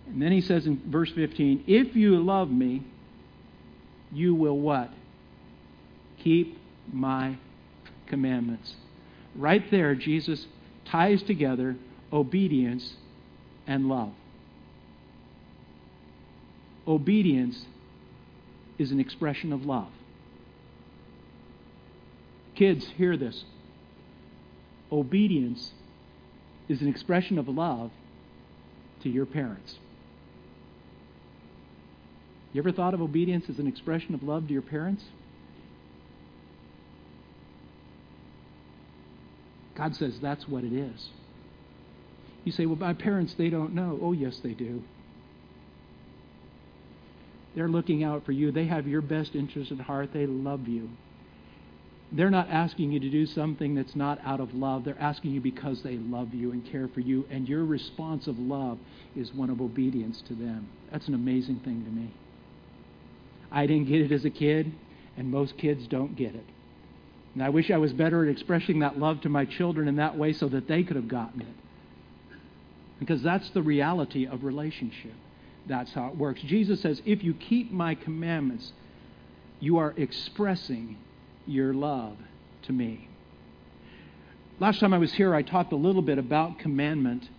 And 0.07 0.21
then 0.21 0.31
he 0.31 0.41
says 0.41 0.65
in 0.65 0.81
verse 0.89 1.11
15, 1.11 1.63
If 1.67 1.95
you 1.95 2.23
love 2.23 2.49
me, 2.49 2.83
you 4.11 4.35
will 4.35 4.59
what? 4.59 4.91
Keep 6.23 6.59
my 6.91 7.37
commandments. 8.07 8.73
Right 9.35 9.63
there, 9.71 9.95
Jesus 9.95 10.45
ties 10.85 11.21
together 11.23 11.75
obedience 12.11 12.95
and 13.67 13.87
love. 13.87 14.11
Obedience 16.87 17.65
is 18.79 18.91
an 18.91 18.99
expression 18.99 19.53
of 19.53 19.65
love. 19.65 19.91
Kids, 22.55 22.89
hear 22.97 23.15
this. 23.15 23.45
Obedience 24.91 25.71
is 26.67 26.81
an 26.81 26.87
expression 26.87 27.37
of 27.37 27.47
love 27.47 27.91
to 29.03 29.09
your 29.09 29.25
parents. 29.25 29.75
You 32.51 32.61
ever 32.61 32.71
thought 32.71 32.93
of 32.93 33.01
obedience 33.01 33.45
as 33.49 33.59
an 33.59 33.67
expression 33.67 34.15
of 34.15 34.23
love 34.23 34.47
to 34.47 34.53
your 34.53 34.63
parents? 34.63 35.03
God 39.79 39.95
says 39.95 40.19
that's 40.21 40.45
what 40.45 40.65
it 40.65 40.73
is. 40.73 41.07
You 42.43 42.51
say, 42.51 42.65
well, 42.65 42.75
my 42.75 42.93
parents, 42.93 43.33
they 43.37 43.49
don't 43.49 43.73
know. 43.73 43.97
Oh, 44.01 44.11
yes, 44.11 44.37
they 44.43 44.53
do. 44.53 44.83
They're 47.55 47.69
looking 47.69 48.03
out 48.03 48.25
for 48.25 48.33
you. 48.33 48.51
They 48.51 48.65
have 48.65 48.87
your 48.87 49.01
best 49.01 49.35
interest 49.35 49.71
at 49.71 49.79
heart. 49.79 50.09
They 50.13 50.25
love 50.25 50.67
you. 50.67 50.89
They're 52.11 52.29
not 52.29 52.49
asking 52.49 52.91
you 52.91 52.99
to 52.99 53.09
do 53.09 53.25
something 53.25 53.75
that's 53.75 53.95
not 53.95 54.19
out 54.25 54.41
of 54.41 54.53
love. 54.53 54.83
They're 54.83 54.99
asking 54.99 55.31
you 55.31 55.39
because 55.39 55.81
they 55.81 55.95
love 55.95 56.33
you 56.33 56.51
and 56.51 56.69
care 56.69 56.89
for 56.89 56.99
you. 56.99 57.25
And 57.29 57.47
your 57.47 57.63
response 57.63 58.27
of 58.27 58.37
love 58.37 58.79
is 59.15 59.33
one 59.33 59.49
of 59.49 59.61
obedience 59.61 60.21
to 60.27 60.33
them. 60.33 60.67
That's 60.91 61.07
an 61.07 61.13
amazing 61.13 61.59
thing 61.59 61.85
to 61.85 61.91
me. 61.91 62.13
I 63.49 63.65
didn't 63.65 63.87
get 63.87 64.01
it 64.01 64.11
as 64.11 64.25
a 64.25 64.29
kid, 64.29 64.73
and 65.15 65.31
most 65.31 65.57
kids 65.57 65.87
don't 65.87 66.15
get 66.17 66.35
it. 66.35 66.45
And 67.39 67.45
I 67.45 67.51
wish 67.51 67.71
I 67.71 67.77
was 67.77 67.93
better 67.93 68.25
at 68.25 68.29
expressing 68.29 68.79
that 68.79 68.99
love 68.99 69.21
to 69.21 69.29
my 69.29 69.45
children 69.45 69.87
in 69.87 69.95
that 69.95 70.17
way 70.17 70.33
so 70.33 70.49
that 70.49 70.67
they 70.67 70.83
could 70.83 70.97
have 70.97 71.07
gotten 71.07 71.39
it. 71.39 71.47
Because 72.99 73.23
that's 73.23 73.49
the 73.51 73.61
reality 73.61 74.27
of 74.27 74.43
relationship. 74.43 75.13
That's 75.65 75.93
how 75.93 76.09
it 76.09 76.17
works. 76.17 76.41
Jesus 76.41 76.81
says, 76.81 77.01
If 77.05 77.23
you 77.23 77.33
keep 77.33 77.71
my 77.71 77.95
commandments, 77.95 78.73
you 79.61 79.77
are 79.77 79.93
expressing 79.95 80.97
your 81.47 81.73
love 81.73 82.17
to 82.63 82.73
me. 82.73 83.07
Last 84.59 84.81
time 84.81 84.93
I 84.93 84.97
was 84.97 85.13
here, 85.13 85.33
I 85.33 85.41
talked 85.41 85.71
a 85.71 85.77
little 85.77 86.01
bit 86.01 86.17
about 86.17 86.59
commandment 86.59 87.29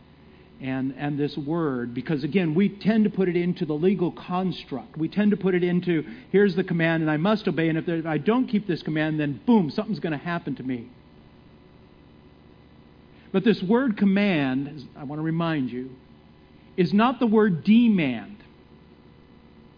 and, 0.61 0.95
and 0.99 1.19
this 1.19 1.37
word 1.37 1.95
because, 1.95 2.23
again, 2.23 2.55
we 2.55 2.69
tend 2.69 3.05
to 3.05 3.11
put 3.11 3.29
it 3.29 3.37
into 3.37 3.65
the 3.65 3.73
legal 3.73 4.13
construct. 4.13 4.97
We 4.97 5.09
tend 5.09 5.31
to 5.31 5.37
put 5.37 5.55
it 5.55 5.65
into 5.65 6.05
here's 6.31 6.55
the 6.55 6.65
command 6.65 7.03
and 7.03 7.11
I 7.11 7.17
must 7.17 7.49
obey, 7.49 7.69
and 7.69 7.79
if, 7.79 7.87
there, 7.87 7.97
if 7.97 8.07
I 8.07 8.19
don't 8.19 8.47
keep 8.47 8.67
this 8.67 8.83
command, 8.83 9.19
then 9.19 9.41
boom, 9.47 9.71
something's 9.71 10.01
going 10.01 10.19
to 10.19 10.25
happen 10.25 10.57
to 10.57 10.63
me. 10.63 10.89
But 13.33 13.45
this 13.45 13.63
word 13.63 13.97
command, 13.97 14.89
I 14.97 15.05
want 15.05 15.21
to 15.21 15.25
remind 15.25 15.71
you, 15.71 15.91
is 16.77 16.93
not 16.93 17.21
the 17.21 17.27
word 17.27 17.65
demand. 17.65 18.37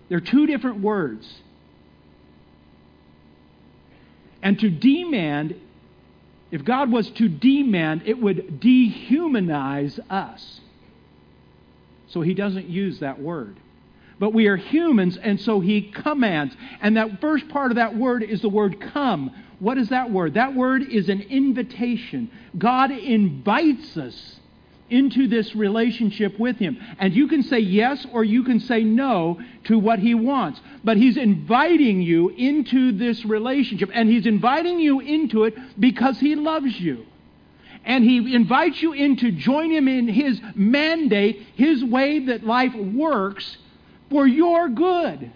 They're 0.09 0.21
two 0.21 0.47
different 0.47 0.81
words. 0.81 1.31
And 4.43 4.59
to 4.59 4.71
demand, 4.71 5.55
if 6.51 6.65
God 6.65 6.91
was 6.91 7.09
to 7.13 7.29
demand, 7.29 8.03
it 8.07 8.21
would 8.21 8.61
dehumanize 8.61 9.99
us. 10.11 10.61
So 12.13 12.21
he 12.21 12.35
doesn't 12.35 12.69
use 12.69 13.01
that 13.01 13.21
word. 13.21 13.57
But 14.19 14.33
we 14.33 14.47
are 14.47 14.57
humans, 14.57 15.17
and 15.17 15.41
so 15.41 15.61
he 15.61 15.83
commands. 15.91 16.55
And 16.81 16.97
that 16.97 17.21
first 17.21 17.49
part 17.49 17.73
of 17.73 17.77
that 17.77 17.97
word 17.97 18.23
is 18.23 18.43
the 18.43 18.49
word 18.49 18.81
come. 18.81 19.31
What 19.59 19.79
is 19.79 19.89
that 19.89 20.11
word? 20.11 20.35
That 20.35 20.55
word 20.55 20.83
is 20.83 21.09
an 21.09 21.23
invitation. 21.23 22.31
God 22.57 22.91
invites 22.91 23.97
us 23.97 24.37
into 24.91 25.27
this 25.27 25.57
relationship 25.57 26.39
with 26.39 26.57
Him. 26.59 26.79
And 26.99 27.15
you 27.15 27.27
can 27.27 27.43
say 27.43 27.59
yes 27.59 28.07
or 28.13 28.23
you 28.23 28.45
can 28.45 28.61
say 28.61 28.85
no 28.85 29.41
to 29.65 29.79
what 29.79 29.99
He 29.99 30.15
wants. 30.15 30.61
But 30.85 30.99
He's 30.99 31.17
inviting 31.17 32.03
you 32.03 32.29
into 32.29 32.93
this 32.93 33.25
relationship. 33.25 33.91
And 33.93 34.09
He's 34.09 34.27
inviting 34.27 34.79
you 34.79 35.01
into 35.01 35.45
it 35.45 35.55
because 35.81 36.21
He 36.21 36.35
loves 36.35 36.79
you. 36.79 37.07
And 37.85 38.05
He 38.05 38.35
invites 38.35 38.81
you 38.81 38.93
in 38.93 39.17
to 39.17 39.31
join 39.33 39.71
Him 39.71 39.89
in 39.89 40.09
His 40.09 40.41
mandate, 40.55 41.43
His 41.55 41.85
way 41.85 42.27
that 42.27 42.45
life 42.45 42.75
works 42.75 43.57
for 44.11 44.27
your 44.27 44.69
good, 44.69 45.33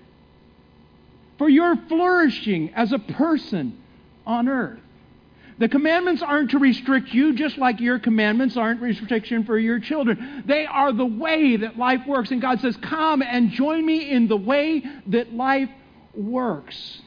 for 1.39 1.49
your 1.49 1.77
flourishing 1.89 2.73
as 2.75 2.93
a 2.93 2.99
person 2.99 3.79
on 4.27 4.49
earth. 4.49 4.81
The 5.59 5.69
commandments 5.69 6.23
aren't 6.23 6.51
to 6.51 6.59
restrict 6.59 7.15
you, 7.15 7.35
just 7.35 7.57
like 7.57 7.81
your 7.81 7.99
commandments 7.99 8.59
aren't 8.59 8.83
restriction 8.83 9.45
for 9.45 9.59
your 9.59 9.81
children. 9.81 10.45
They 10.47 10.67
are 10.67 10.93
the 10.93 11.07
way 11.07 11.57
that 11.57 11.79
life 11.79 12.07
works. 12.07 12.31
And 12.31 12.43
God 12.43 12.61
says, 12.61 12.77
Come 12.77 13.23
and 13.23 13.51
join 13.51 13.85
me 13.85 14.11
in 14.11 14.29
the 14.29 14.37
way 14.37 14.83
that 15.07 15.33
life 15.33 15.71
works. 16.15 17.01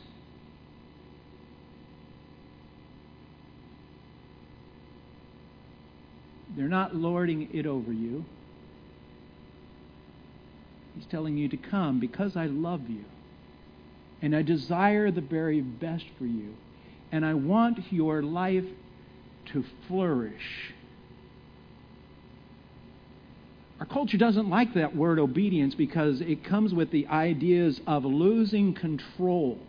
They're 6.59 6.67
not 6.67 6.93
lording 6.93 7.47
it 7.53 7.65
over 7.65 7.93
you. 7.93 8.25
He's 10.93 11.05
telling 11.05 11.37
you 11.37 11.47
to 11.47 11.55
come 11.55 12.01
because 12.01 12.35
I 12.35 12.47
love 12.47 12.89
you. 12.89 13.05
And 14.21 14.35
I 14.35 14.41
desire 14.41 15.09
the 15.09 15.21
very 15.21 15.61
best 15.61 16.03
for 16.17 16.25
you 16.25 16.55
and 17.13 17.25
I 17.25 17.33
want 17.35 17.93
your 17.93 18.21
life 18.21 18.65
to 19.53 19.63
flourish. 19.87 20.73
Our 23.79 23.85
culture 23.85 24.17
doesn't 24.17 24.49
like 24.49 24.73
that 24.73 24.93
word 24.93 25.17
obedience 25.17 25.75
because 25.75 26.19
it 26.19 26.43
comes 26.43 26.73
with 26.73 26.91
the 26.91 27.07
ideas 27.07 27.79
of 27.87 28.03
losing 28.03 28.73
control, 28.73 29.59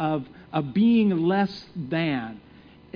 of, 0.00 0.26
of 0.52 0.74
being 0.74 1.10
less 1.10 1.66
than. 1.76 2.40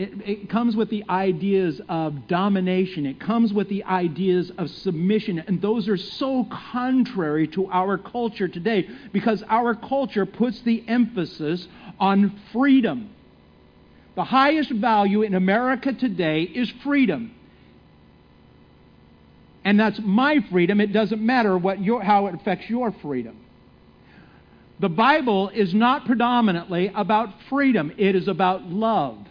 It, 0.00 0.12
it, 0.26 0.48
comes 0.48 0.76
with 0.76 0.88
the 0.88 1.04
ideas 1.10 1.78
of 1.86 2.26
domination. 2.26 3.04
It 3.04 3.20
comes 3.20 3.52
with 3.52 3.68
the 3.68 3.84
ideas 3.84 4.50
of 4.56 4.70
submission. 4.70 5.40
And 5.40 5.60
those 5.60 5.88
are 5.88 5.98
so 5.98 6.46
contrary 6.72 7.46
to 7.48 7.66
our 7.66 7.98
culture 7.98 8.48
today 8.48 8.88
because 9.12 9.44
our 9.46 9.74
culture 9.74 10.24
puts 10.24 10.58
the 10.62 10.82
emphasis 10.88 11.68
on 11.98 12.40
freedom. 12.50 13.10
The 14.14 14.24
highest 14.24 14.70
value 14.70 15.20
in 15.20 15.34
America 15.34 15.92
today 15.92 16.44
is 16.44 16.72
freedom. 16.82 17.34
And 19.66 19.78
that's 19.78 20.00
my 20.02 20.40
freedom. 20.50 20.80
It 20.80 20.94
doesn't 20.94 21.20
matter 21.20 21.58
what 21.58 21.82
your, 21.82 22.02
how 22.02 22.28
it 22.28 22.34
affects 22.36 22.70
your 22.70 22.90
freedom. 23.02 23.36
The 24.78 24.88
Bible 24.88 25.50
is 25.50 25.74
not 25.74 26.06
predominantly 26.06 26.90
about 26.94 27.28
freedom, 27.50 27.92
it 27.98 28.16
is 28.16 28.28
about 28.28 28.64
love. 28.64 29.26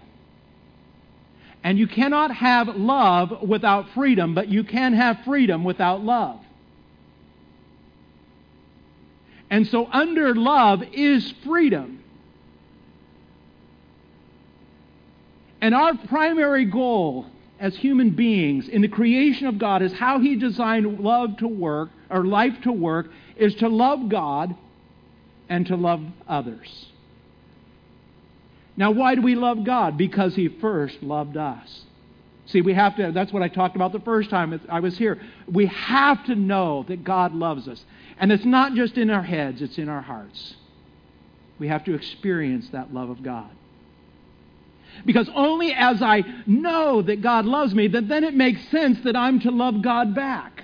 And 1.63 1.78
you 1.78 1.88
cannot 1.88 2.34
have 2.36 2.69
love 2.69 3.41
without 3.41 3.89
freedom, 3.89 4.34
but 4.34 4.48
you 4.48 4.63
can 4.63 4.93
have 4.93 5.19
freedom 5.26 5.63
without 5.63 6.04
love. 6.04 6.39
And 9.50 9.67
so, 9.67 9.88
under 9.91 10.36
love 10.36 10.84
is 10.93 11.34
freedom. 11.43 12.04
And 15.62 15.76
our 15.76 15.98
primary 16.08 16.65
goal 16.65 17.26
as 17.60 17.76
human 17.76 18.12
beings 18.12 18.69
in 18.69 18.82
the 18.82 18.88
creation 18.88 19.48
of 19.48 19.58
God 19.58 19.82
is 19.82 19.91
how 19.91 20.19
He 20.19 20.36
designed 20.36 21.00
love 21.00 21.38
to 21.38 21.48
work, 21.48 21.89
or 22.10 22.24
life 22.24 22.62
to 22.63 22.72
work, 22.72 23.12
is 23.36 23.56
to 23.56 23.67
love 23.67 24.08
God 24.08 24.56
and 25.50 25.65
to 25.67 25.76
love 25.76 26.04
others. 26.28 26.86
Now, 28.80 28.92
why 28.92 29.13
do 29.13 29.22
we 29.22 29.36
love 29.36 29.65
God? 29.65 29.98
Because 29.98 30.34
He 30.34 30.48
first 30.48 31.04
loved 31.04 31.36
us. 31.36 31.84
See, 32.46 32.62
we 32.62 32.74
have 32.74 32.96
to, 32.96 33.12
that's 33.12 33.34
what 33.34 33.44
I 33.44 33.50
talked 33.50 33.76
about 33.76 33.92
the 33.92 34.00
first 34.00 34.30
time 34.30 34.60
I 34.70 34.80
was 34.80 34.98
here. 34.98 35.22
We 35.52 35.65
have 35.65 36.26
to 36.26 36.34
know 36.34 36.86
that 36.88 37.04
God 37.04 37.36
loves 37.36 37.68
us. 37.68 37.84
And 38.18 38.32
it's 38.32 38.46
not 38.46 38.74
just 38.74 38.98
in 38.98 39.10
our 39.10 39.22
heads, 39.22 39.62
it's 39.62 39.78
in 39.78 39.89
our 39.89 40.02
hearts. 40.02 40.56
We 41.60 41.68
have 41.68 41.84
to 41.86 41.94
experience 41.94 42.70
that 42.70 42.94
love 42.94 43.10
of 43.10 43.22
God. 43.22 43.52
Because 45.06 45.30
only 45.36 45.74
as 45.74 46.02
I 46.02 46.24
know 46.48 47.02
that 47.02 47.22
God 47.22 47.46
loves 47.46 47.76
me, 47.76 47.89
that 47.89 48.08
then 48.08 48.24
it 48.24 48.34
makes 48.34 48.65
sense 48.70 48.98
that 49.04 49.15
I'm 49.15 49.42
to 49.42 49.52
love 49.52 49.82
God 49.82 50.15
back. 50.15 50.63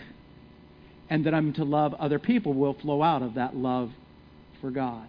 And 1.10 1.26
that 1.26 1.34
I'm 1.34 1.52
to 1.54 1.66
love 1.66 1.94
other 1.96 2.18
people 2.18 2.54
will 2.54 2.76
flow 2.76 3.04
out 3.04 3.22
of 3.22 3.34
that 3.34 3.58
love 3.58 3.92
for 4.62 4.72
God. 4.72 5.08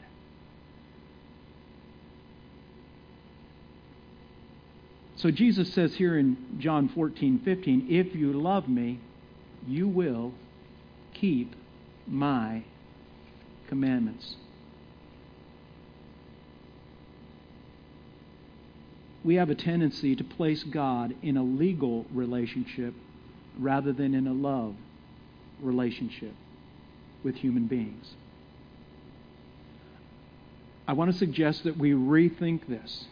So 5.16 5.30
Jesus 5.30 5.72
says 5.72 5.94
here 5.94 6.18
in 6.18 6.58
John 6.58 6.90
14, 6.90 7.40
15, 7.44 7.86
if 7.88 8.14
you 8.14 8.34
love 8.34 8.68
me, 8.68 9.00
you 9.66 9.88
will 9.88 10.32
keep 11.14 11.54
my 12.06 12.62
commandments. 13.68 14.36
We 19.24 19.36
have 19.36 19.50
a 19.50 19.54
tendency 19.54 20.14
to 20.14 20.22
place 20.22 20.62
God 20.62 21.14
in 21.22 21.36
a 21.36 21.42
legal 21.42 22.04
relationship 22.12 22.94
rather 23.58 23.92
than 23.92 24.14
in 24.14 24.26
a 24.26 24.32
love 24.32 24.74
relationship 25.60 26.34
with 27.24 27.36
human 27.36 27.66
beings. 27.66 28.14
I 30.86 30.92
want 30.92 31.10
to 31.10 31.18
suggest 31.18 31.64
that 31.64 31.76
we 31.76 31.92
rethink 31.92 32.68
this. 32.68 33.06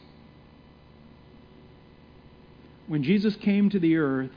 When 2.86 3.02
Jesus 3.02 3.36
came 3.36 3.70
to 3.70 3.78
the 3.78 3.96
earth, 3.96 4.30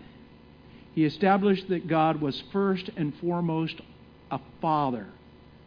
he 0.94 1.06
established 1.06 1.70
that 1.70 1.88
God 1.88 2.22
was 2.22 2.42
first 2.52 2.90
and 2.96 3.14
foremost 3.18 3.82
a 4.32 4.40
father, 4.62 5.08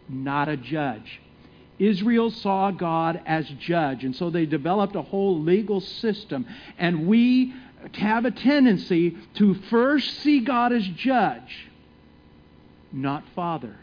not 0.08 0.48
a 0.48 0.56
judge. 0.56 1.20
Israel 1.78 2.30
saw 2.30 2.70
God 2.70 3.22
as 3.26 3.48
judge, 3.48 4.04
and 4.04 4.14
so 4.14 4.28
they 4.28 4.44
developed 4.44 4.96
a 4.96 5.02
whole 5.02 5.40
legal 5.40 5.80
system. 5.80 6.46
And 6.78 7.06
we 7.06 7.54
have 7.94 8.24
a 8.24 8.30
tendency 8.30 9.16
to 9.34 9.54
first 9.54 10.18
see 10.20 10.40
God 10.40 10.72
as 10.72 10.86
judge, 10.86 11.68
not 12.92 13.24
father. 13.34 13.76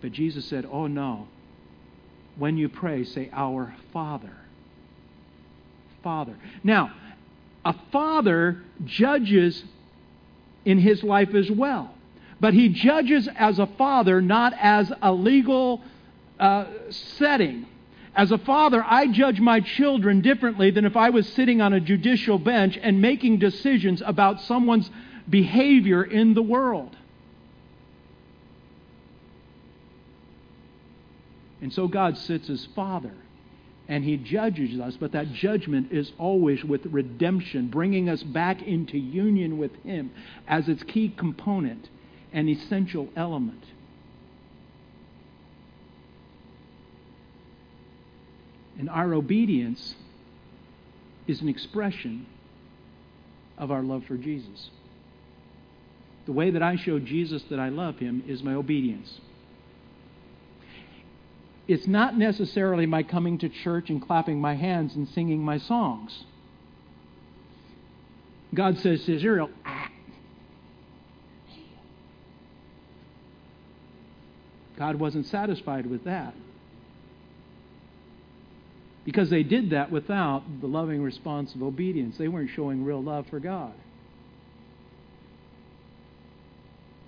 But 0.00 0.12
Jesus 0.12 0.44
said, 0.44 0.68
Oh 0.70 0.86
no. 0.86 1.28
When 2.36 2.58
you 2.58 2.68
pray, 2.68 3.04
say, 3.04 3.30
Our 3.32 3.74
Father. 3.92 4.36
Father. 6.02 6.36
Now, 6.62 6.92
a 7.64 7.74
father 7.90 8.62
judges 8.84 9.64
in 10.64 10.78
his 10.78 11.02
life 11.02 11.34
as 11.34 11.50
well. 11.50 11.94
But 12.40 12.54
he 12.54 12.68
judges 12.68 13.28
as 13.36 13.58
a 13.58 13.66
father, 13.66 14.20
not 14.20 14.52
as 14.58 14.92
a 15.00 15.12
legal 15.12 15.82
uh, 16.38 16.66
setting. 16.90 17.66
As 18.14 18.30
a 18.32 18.38
father, 18.38 18.84
I 18.84 19.08
judge 19.08 19.40
my 19.40 19.60
children 19.60 20.20
differently 20.20 20.70
than 20.70 20.84
if 20.84 20.96
I 20.96 21.10
was 21.10 21.28
sitting 21.32 21.60
on 21.60 21.72
a 21.72 21.80
judicial 21.80 22.38
bench 22.38 22.78
and 22.80 23.00
making 23.00 23.38
decisions 23.38 24.02
about 24.04 24.40
someone's 24.42 24.90
behavior 25.28 26.04
in 26.04 26.34
the 26.34 26.42
world. 26.42 26.96
And 31.60 31.72
so 31.72 31.88
God 31.88 32.18
sits 32.18 32.50
as 32.50 32.66
Father 32.74 33.14
and 33.88 34.04
He 34.04 34.16
judges 34.16 34.80
us, 34.80 34.96
but 34.98 35.12
that 35.12 35.32
judgment 35.32 35.92
is 35.92 36.12
always 36.18 36.64
with 36.64 36.86
redemption, 36.86 37.68
bringing 37.68 38.08
us 38.08 38.22
back 38.22 38.62
into 38.62 38.98
union 38.98 39.58
with 39.58 39.74
Him 39.82 40.10
as 40.48 40.68
its 40.68 40.82
key 40.82 41.08
component 41.16 41.88
and 42.32 42.48
essential 42.48 43.08
element. 43.16 43.62
And 48.78 48.90
our 48.90 49.14
obedience 49.14 49.94
is 51.26 51.40
an 51.40 51.48
expression 51.48 52.26
of 53.56 53.70
our 53.70 53.82
love 53.82 54.04
for 54.04 54.16
Jesus. 54.16 54.70
The 56.26 56.32
way 56.32 56.50
that 56.50 56.62
I 56.62 56.76
show 56.76 56.98
Jesus 56.98 57.42
that 57.50 57.60
I 57.60 57.68
love 57.68 57.98
him 57.98 58.24
is 58.26 58.42
my 58.42 58.54
obedience 58.54 59.20
it's 61.66 61.86
not 61.86 62.16
necessarily 62.16 62.86
my 62.86 63.02
coming 63.02 63.38
to 63.38 63.48
church 63.48 63.88
and 63.88 64.04
clapping 64.04 64.40
my 64.40 64.54
hands 64.54 64.94
and 64.94 65.08
singing 65.08 65.42
my 65.42 65.58
songs. 65.58 66.24
God 68.54 68.78
says 68.78 69.04
to 69.04 69.16
Israel, 69.16 69.50
ah. 69.64 69.88
God 74.78 74.96
wasn't 74.96 75.26
satisfied 75.26 75.86
with 75.86 76.04
that. 76.04 76.34
Because 79.04 79.30
they 79.30 79.42
did 79.42 79.70
that 79.70 79.90
without 79.90 80.42
the 80.60 80.66
loving 80.66 81.02
response 81.02 81.54
of 81.54 81.62
obedience. 81.62 82.16
They 82.16 82.28
weren't 82.28 82.50
showing 82.50 82.84
real 82.84 83.02
love 83.02 83.26
for 83.28 83.38
God. 83.38 83.72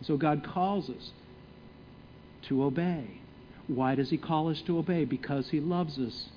So 0.03 0.17
God 0.17 0.45
calls 0.45 0.89
us 0.89 1.11
to 2.49 2.63
obey. 2.63 3.21
Why 3.69 3.95
does 3.95 4.11
he 4.11 4.19
call 4.19 4.49
us 4.49 4.63
to 4.63 4.79
obey? 4.79 5.05
Because 5.05 5.51
he 5.51 5.61
loves 5.61 5.99
us. 5.99 6.29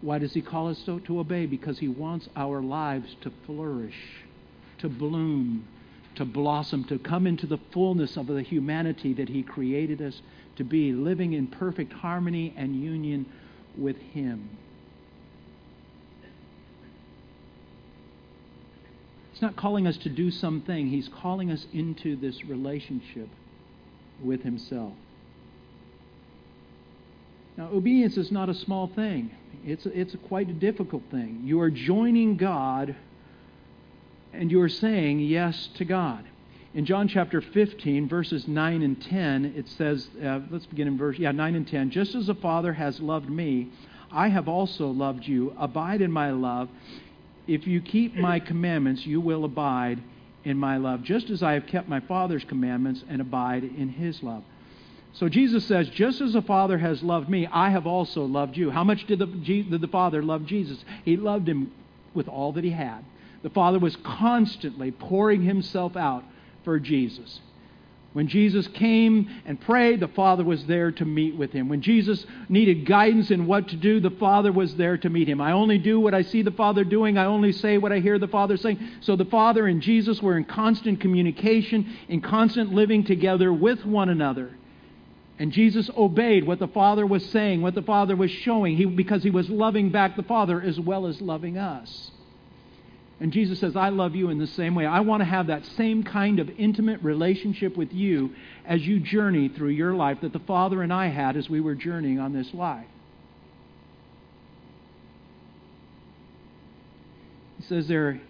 Why 0.00 0.18
does 0.18 0.34
he 0.34 0.42
call 0.42 0.68
us 0.68 0.82
to, 0.84 1.00
to 1.00 1.20
obey? 1.20 1.46
Because 1.46 1.78
he 1.78 1.88
wants 1.88 2.28
our 2.34 2.60
lives 2.60 3.16
to 3.20 3.32
flourish, 3.46 4.24
to 4.78 4.88
bloom, 4.88 5.66
to 6.16 6.24
blossom, 6.24 6.84
to 6.84 6.98
come 6.98 7.26
into 7.26 7.46
the 7.46 7.58
fullness 7.72 8.16
of 8.16 8.26
the 8.26 8.42
humanity 8.42 9.12
that 9.14 9.28
he 9.28 9.42
created 9.42 10.02
us 10.02 10.20
to 10.56 10.64
be, 10.64 10.92
living 10.92 11.32
in 11.32 11.46
perfect 11.46 11.92
harmony 11.92 12.52
and 12.56 12.74
union 12.74 13.26
with 13.76 13.96
him. 13.96 14.50
He's 19.32 19.40
not 19.40 19.56
calling 19.56 19.86
us 19.86 19.96
to 19.98 20.08
do 20.08 20.30
something, 20.30 20.88
he's 20.88 21.08
calling 21.08 21.50
us 21.50 21.66
into 21.72 22.16
this 22.16 22.44
relationship 22.44 23.28
with 24.22 24.42
himself. 24.42 24.92
Now, 27.62 27.68
obedience 27.72 28.16
is 28.16 28.32
not 28.32 28.48
a 28.48 28.54
small 28.54 28.88
thing, 28.88 29.30
it's, 29.64 29.86
it's 29.86 30.16
quite 30.26 30.48
a 30.48 30.52
difficult 30.52 31.04
thing. 31.12 31.42
You 31.44 31.60
are 31.60 31.70
joining 31.70 32.36
God 32.36 32.96
and 34.32 34.50
you 34.50 34.60
are 34.62 34.68
saying 34.68 35.20
yes 35.20 35.68
to 35.76 35.84
God. 35.84 36.24
In 36.74 36.84
John 36.84 37.06
chapter 37.06 37.40
15, 37.40 38.08
verses 38.08 38.48
9 38.48 38.82
and 38.82 39.00
10, 39.00 39.54
it 39.56 39.68
says, 39.68 40.08
uh, 40.24 40.40
let's 40.50 40.66
begin 40.66 40.88
in 40.88 40.98
verse, 40.98 41.20
yeah, 41.20 41.30
9 41.30 41.54
and 41.54 41.68
10. 41.68 41.90
Just 41.90 42.16
as 42.16 42.26
the 42.26 42.34
Father 42.34 42.72
has 42.72 42.98
loved 42.98 43.30
me, 43.30 43.68
I 44.10 44.26
have 44.26 44.48
also 44.48 44.88
loved 44.88 45.24
you. 45.24 45.54
Abide 45.56 46.00
in 46.00 46.10
my 46.10 46.32
love. 46.32 46.68
If 47.46 47.68
you 47.68 47.80
keep 47.80 48.16
my 48.16 48.40
commandments, 48.40 49.06
you 49.06 49.20
will 49.20 49.44
abide 49.44 50.02
in 50.42 50.58
my 50.58 50.78
love, 50.78 51.04
just 51.04 51.30
as 51.30 51.44
I 51.44 51.52
have 51.52 51.68
kept 51.68 51.88
my 51.88 52.00
Father's 52.00 52.42
commandments 52.42 53.04
and 53.08 53.20
abide 53.20 53.62
in 53.62 53.88
his 53.90 54.20
love. 54.20 54.42
So 55.14 55.28
Jesus 55.28 55.66
says, 55.66 55.88
just 55.90 56.20
as 56.20 56.32
the 56.32 56.42
Father 56.42 56.78
has 56.78 57.02
loved 57.02 57.28
me, 57.28 57.46
I 57.46 57.68
have 57.70 57.86
also 57.86 58.24
loved 58.24 58.56
you. 58.56 58.70
How 58.70 58.82
much 58.82 59.06
did 59.06 59.18
the, 59.18 59.26
did 59.26 59.80
the 59.80 59.88
Father 59.88 60.22
love 60.22 60.46
Jesus? 60.46 60.82
He 61.04 61.16
loved 61.16 61.48
him 61.48 61.70
with 62.14 62.28
all 62.28 62.52
that 62.52 62.64
he 62.64 62.70
had. 62.70 63.04
The 63.42 63.50
Father 63.50 63.78
was 63.78 63.96
constantly 63.96 64.90
pouring 64.90 65.42
himself 65.42 65.96
out 65.96 66.24
for 66.64 66.78
Jesus. 66.78 67.40
When 68.12 68.28
Jesus 68.28 68.68
came 68.68 69.30
and 69.46 69.58
prayed, 69.60 70.00
the 70.00 70.08
Father 70.08 70.44
was 70.44 70.66
there 70.66 70.92
to 70.92 71.04
meet 71.04 71.34
with 71.34 71.50
him. 71.52 71.68
When 71.68 71.80
Jesus 71.80 72.26
needed 72.48 72.84
guidance 72.84 73.30
in 73.30 73.46
what 73.46 73.68
to 73.68 73.76
do, 73.76 74.00
the 74.00 74.10
Father 74.10 74.52
was 74.52 74.76
there 74.76 74.98
to 74.98 75.08
meet 75.08 75.28
him. 75.28 75.40
I 75.40 75.52
only 75.52 75.78
do 75.78 75.98
what 75.98 76.12
I 76.12 76.22
see 76.22 76.42
the 76.42 76.50
Father 76.50 76.84
doing, 76.84 77.16
I 77.16 77.24
only 77.24 77.52
say 77.52 77.78
what 77.78 77.92
I 77.92 78.00
hear 78.00 78.18
the 78.18 78.28
Father 78.28 78.58
saying. 78.58 78.78
So 79.00 79.16
the 79.16 79.24
Father 79.24 79.66
and 79.66 79.80
Jesus 79.80 80.20
were 80.20 80.36
in 80.36 80.44
constant 80.44 81.00
communication, 81.00 81.96
in 82.08 82.20
constant 82.20 82.74
living 82.74 83.04
together 83.04 83.50
with 83.52 83.84
one 83.86 84.10
another. 84.10 84.50
And 85.38 85.50
Jesus 85.50 85.90
obeyed 85.96 86.46
what 86.46 86.58
the 86.58 86.68
Father 86.68 87.06
was 87.06 87.24
saying, 87.30 87.62
what 87.62 87.74
the 87.74 87.82
Father 87.82 88.14
was 88.14 88.30
showing, 88.30 88.76
he, 88.76 88.84
because 88.84 89.22
he 89.22 89.30
was 89.30 89.48
loving 89.48 89.90
back 89.90 90.14
the 90.16 90.22
Father 90.22 90.60
as 90.60 90.78
well 90.78 91.06
as 91.06 91.20
loving 91.20 91.58
us. 91.58 92.10
And 93.18 93.32
Jesus 93.32 93.60
says, 93.60 93.76
I 93.76 93.88
love 93.90 94.16
you 94.16 94.30
in 94.30 94.38
the 94.38 94.48
same 94.48 94.74
way. 94.74 94.84
I 94.84 95.00
want 95.00 95.20
to 95.20 95.24
have 95.24 95.46
that 95.46 95.64
same 95.64 96.02
kind 96.02 96.40
of 96.40 96.50
intimate 96.58 97.02
relationship 97.02 97.76
with 97.76 97.92
you 97.92 98.34
as 98.66 98.84
you 98.84 98.98
journey 98.98 99.48
through 99.48 99.70
your 99.70 99.94
life 99.94 100.18
that 100.22 100.32
the 100.32 100.40
Father 100.40 100.82
and 100.82 100.92
I 100.92 101.06
had 101.06 101.36
as 101.36 101.48
we 101.48 101.60
were 101.60 101.76
journeying 101.76 102.18
on 102.18 102.32
this 102.32 102.52
life. 102.52 102.86
He 107.58 107.64
says 107.64 107.86
there, 107.86 108.20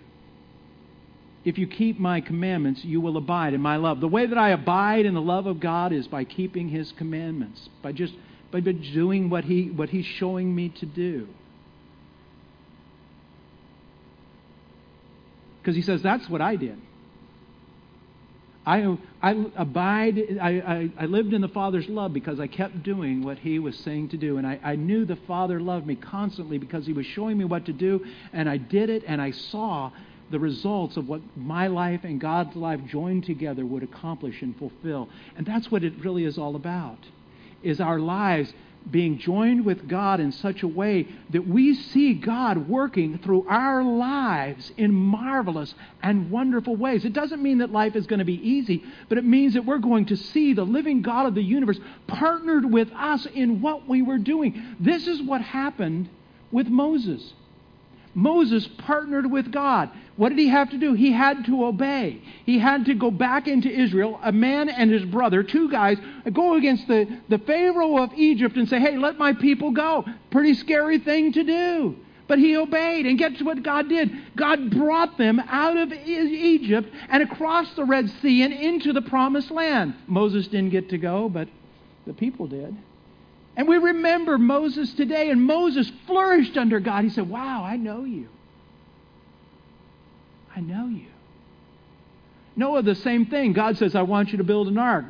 if 1.45 1.59
you 1.59 1.67
keep 1.67 1.99
my 1.99 2.21
commandments, 2.21 2.85
you 2.85 3.01
will 3.01 3.17
abide 3.17 3.55
in 3.55 3.61
my 3.61 3.77
love. 3.77 4.01
The 4.01 4.09
way 4.09 4.27
that 4.27 4.39
I 4.39 4.51
abide 4.51 5.07
in 5.07 5.15
the 5.15 5.21
love 5.21 5.47
of 5.47 5.59
God 5.59 5.93
is 5.93 6.07
by 6.07 6.25
keeping 6.25 6.69
his 6.69 6.93
commandments, 6.93 7.69
by 7.83 7.93
just 7.93 8.15
by 8.53 8.61
doing 8.61 9.29
what 9.29 9.45
he 9.45 9.71
what 9.71 9.89
he's 9.89 10.07
showing 10.07 10.55
me 10.55 10.69
to 10.69 10.87
do. 10.87 11.27
Because 15.61 15.75
he 15.75 15.83
says 15.83 16.03
that's 16.03 16.29
what 16.29 16.41
I 16.41 16.57
did. 16.57 16.79
I, 18.65 18.97
I 19.21 19.45
abide, 19.57 20.39
I, 20.41 20.49
I, 20.49 20.91
I, 21.01 21.07
lived 21.07 21.33
in 21.33 21.41
the 21.41 21.49
Father's 21.49 21.89
love 21.89 22.13
because 22.13 22.39
I 22.39 22.47
kept 22.47 22.85
doing 22.85 23.25
what 23.25 23.39
He 23.39 23.59
was 23.59 23.77
saying 23.79 24.11
to 24.11 24.17
do. 24.17 24.39
And 24.39 24.47
I, 24.47 24.61
I 24.63 24.77
knew 24.77 25.05
the 25.05 25.17
Father 25.17 25.61
loved 25.61 25.85
me 25.85 25.97
constantly 25.97 26.59
because 26.59 26.87
He 26.87 26.93
was 26.93 27.05
showing 27.07 27.37
me 27.37 27.45
what 27.45 27.67
to 27.67 27.73
do. 27.73 28.05
And 28.33 28.49
I 28.49 28.59
did 28.59 28.89
it, 28.89 29.03
and 29.05 29.21
I 29.21 29.33
saw 29.33 29.91
the 30.33 30.41
results 30.41 30.97
of 30.97 31.09
what 31.09 31.21
my 31.37 31.69
life 31.69 32.01
and 32.03 32.21
God's 32.21 32.57
life 32.57 32.81
joined 32.87 33.25
together 33.25 33.65
would 33.65 33.85
accomplish 33.85 34.43
and 34.43 34.57
fulfill. 34.57 35.09
And 35.37 35.47
that's 35.47 35.71
what 35.71 35.85
it 35.85 35.93
really 36.03 36.25
is 36.25 36.39
all 36.39 36.57
about. 36.57 36.99
Is 37.63 37.81
our 37.81 38.01
lives 38.01 38.53
being 38.91 39.19
joined 39.19 39.65
with 39.65 39.87
God 39.87 40.19
in 40.19 40.33
such 40.33 40.63
a 40.63 40.69
way 40.69 41.07
that 41.31 41.47
we 41.47 41.75
see 41.75 42.15
God 42.15 42.69
working 42.69 43.19
through 43.19 43.47
our 43.49 43.85
lives 43.85 44.73
in 44.77 44.93
marvelous 44.93 45.73
and 46.03 46.31
wonderful 46.31 46.75
ways. 46.75 47.05
It 47.05 47.13
doesn't 47.13 47.43
mean 47.43 47.59
that 47.59 47.71
life 47.71 47.95
is 47.95 48.09
going 48.09 48.19
to 48.19 48.25
be 48.25 48.49
easy, 48.49 48.83
but 49.09 49.19
it 49.19 49.25
means 49.25 49.55
that 49.55 49.65
we're 49.65 49.79
going 49.79 50.07
to 50.07 50.17
see 50.17 50.53
the 50.53 50.65
living 50.65 51.03
God 51.03 51.27
of 51.27 51.35
the 51.37 51.43
universe 51.43 51.79
partnered 52.09 52.65
with 52.65 52.91
us 52.93 53.27
in 53.27 53.61
what 53.61 53.89
we 53.89 54.03
were 54.03 54.19
doing. 54.19 54.77
This 54.81 55.07
is 55.07 55.23
what 55.23 55.43
happened 55.43 56.09
with 56.51 56.67
Moses. 56.67 57.35
Moses 58.15 58.67
partnered 58.79 59.31
with 59.31 59.53
God. 59.53 59.91
What 60.17 60.29
did 60.29 60.39
he 60.39 60.49
have 60.49 60.71
to 60.71 60.79
do? 60.79 60.93
He 60.93 61.11
had 61.13 61.47
to 61.47 61.65
obey. 61.65 62.21
He 62.45 62.59
had 62.59 62.85
to 62.87 62.95
go 62.95 63.11
back 63.11 63.49
into 63.49 63.71
Israel, 63.71 64.21
a 64.23 64.33
man 64.33 64.69
and 64.69 64.91
his 64.91 65.05
brother, 65.05 65.43
two 65.43 65.71
guys, 65.71 65.99
go 66.33 66.55
against 66.55 66.87
the, 66.87 67.09
the 67.29 67.39
Pharaoh 67.39 67.99
of 67.99 68.13
Egypt 68.15 68.57
and 68.57 68.69
say, 68.69 68.79
hey, 68.79 68.99
let 68.99 69.19
my 69.19 69.33
people 69.33 69.71
go. 69.71 70.05
Pretty 70.31 70.55
scary 70.55 70.99
thing 70.99 71.33
to 71.33 71.43
do. 71.45 71.97
But 72.29 72.39
he 72.39 72.57
obeyed. 72.57 73.07
And 73.07 73.19
guess 73.19 73.43
what 73.43 73.63
God 73.63 73.89
did? 73.89 74.11
God 74.37 74.71
brought 74.71 75.17
them 75.19 75.41
out 75.49 75.77
of 75.77 75.93
Egypt 75.93 76.89
and 77.09 77.23
across 77.23 77.73
the 77.75 77.85
Red 77.85 78.11
Sea 78.21 78.43
and 78.43 78.53
into 78.53 78.93
the 78.93 79.03
promised 79.03 79.51
land. 79.51 79.95
Moses 80.07 80.47
didn't 80.47 80.71
get 80.71 80.91
to 80.91 80.99
go, 80.99 81.29
but 81.29 81.49
the 82.07 82.13
people 82.13 82.47
did. 82.47 82.77
And 83.57 83.69
we 83.69 83.77
remember 83.77 84.39
Moses 84.39 84.93
today, 84.95 85.31
and 85.31 85.43
Moses 85.43 85.91
flourished 86.07 86.57
under 86.57 86.81
God. 86.81 87.05
He 87.05 87.11
said, 87.11 87.29
Wow, 87.29 87.65
I 87.65 87.77
know 87.77 88.05
you. 88.05 88.29
I 90.55 90.61
know 90.61 90.87
you. 90.89 91.07
Noah, 92.57 92.83
the 92.83 92.95
same 92.95 93.27
thing. 93.27 93.53
God 93.53 93.79
says, 93.79 93.95
I 93.95 94.03
want 94.03 94.31
you 94.31 94.39
to 94.39 94.45
build 94.45 94.69
an 94.69 94.79
ark. 94.79 95.05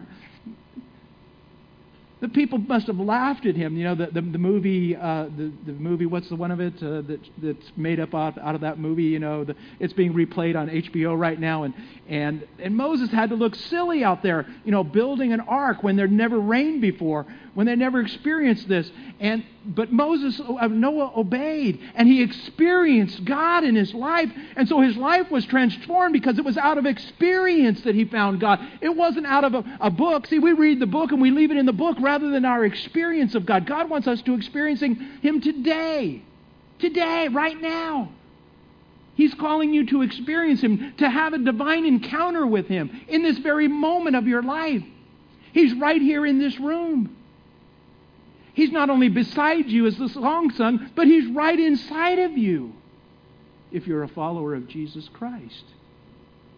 The 2.21 2.29
people 2.29 2.59
must 2.59 2.87
have 2.87 3.01
laughed 3.01 3.47
at 3.47 3.57
him. 3.57 3.77
You 3.77 3.83
know, 3.83 3.95
the, 3.97 4.07
the, 4.07 4.21
the 4.21 4.39
movie, 4.39 4.95
uh, 4.95 5.25
the, 5.25 5.53
the 5.67 5.73
movie, 5.73 6.07
what's 6.07 6.29
the 6.29 6.37
one 6.37 6.53
of 6.53 6.61
it 6.61 6.81
uh, 6.81 7.01
that, 7.01 7.19
that's 7.39 7.73
made 7.77 7.99
up 7.99 8.15
out, 8.15 8.39
out 8.39 8.55
of 8.55 8.61
that 8.61 8.79
movie? 8.79 9.03
You 9.03 9.19
know, 9.19 9.43
the, 9.43 9.57
it's 9.81 9.93
being 9.93 10.15
replayed 10.15 10.55
on 10.55 10.69
HBO 10.69 11.19
right 11.19 11.39
now. 11.39 11.65
And, 11.65 11.75
and, 12.09 12.47
and 12.61 12.77
Moses 12.77 13.11
had 13.11 13.31
to 13.31 13.35
look 13.35 13.57
silly 13.57 14.05
out 14.05 14.23
there, 14.23 14.47
you 14.65 14.71
know, 14.71 14.85
building 14.85 15.33
an 15.33 15.41
ark 15.41 15.83
when 15.83 15.97
there'd 15.97 16.13
never 16.13 16.39
rained 16.39 16.81
before 16.81 17.27
when 17.55 17.67
they 17.67 17.77
never 17.77 18.01
experienced 18.01 18.69
this. 18.69 18.91
And 19.21 19.45
but 19.65 19.93
Moses, 19.93 20.41
uh, 20.41 20.67
Noah 20.67 21.13
obeyed, 21.17 21.79
and 21.95 22.09
he 22.09 22.23
experienced 22.23 23.25
God 23.25 23.63
in 23.63 23.77
his 23.77 23.95
life, 23.95 24.31
and 24.57 24.69
so 24.69 24.81
his 24.81 24.97
life 24.97 25.31
was 25.31 25.45
transformed 25.47 26.13
because 26.13 26.39
it 26.39 26.45
was 26.45 26.57
out 26.57 26.79
of 26.79 26.87
experience 26.87 27.83
that 27.83 27.95
he 27.95 28.05
found 28.05 28.41
God. 28.41 28.61
It 28.81 28.97
wasn't 28.97 29.27
out 29.27 29.45
of 29.45 29.55
a, 29.55 29.79
a 29.81 29.91
book. 29.91 30.27
See, 30.27 30.39
we 30.39 30.53
read 30.53 30.81
the 30.81 30.87
book 30.87 31.13
and 31.13 31.21
we 31.21 31.31
leave 31.31 31.51
it 31.51 31.57
in 31.57 31.67
the 31.67 31.73
book 31.73 31.97
rather 32.01 32.31
than 32.31 32.45
our 32.45 32.65
experience 32.65 33.35
of 33.35 33.47
God. 33.47 33.67
God 33.67 33.89
wants 33.89 34.09
us 34.09 34.21
to 34.23 34.35
experiencing 34.35 34.97
Him 35.21 35.41
today, 35.41 36.23
today, 36.79 37.29
right 37.29 37.61
now. 37.61 38.11
He's 39.15 39.35
calling 39.35 39.75
you 39.75 39.87
to 39.87 40.03
experience 40.03 40.63
Him, 40.63 40.95
to 40.97 41.09
have 41.09 41.35
a 41.35 41.39
divine 41.39 41.85
encounter 41.85 42.47
with 42.47 42.67
Him 42.67 42.91
in 43.09 43.23
this 43.23 43.39
very 43.39 43.69
moment 43.69 44.17
of 44.17 44.27
your 44.27 44.43
life. 44.43 44.83
He's 45.53 45.75
right 45.75 46.01
here 46.01 46.25
in 46.25 46.39
this 46.39 46.59
room. 46.59 47.17
He's 48.55 48.71
not 48.71 48.91
only 48.91 49.09
beside 49.09 49.69
you 49.69 49.87
as 49.87 49.97
the 49.97 50.09
song 50.09 50.51
sung, 50.51 50.91
but 50.95 51.07
He's 51.07 51.31
right 51.31 51.59
inside 51.59 52.19
of 52.19 52.37
you 52.37 52.75
if 53.71 53.87
you're 53.87 54.03
a 54.03 54.09
follower 54.09 54.55
of 54.55 54.69
Jesus 54.69 55.09
Christ. 55.13 55.65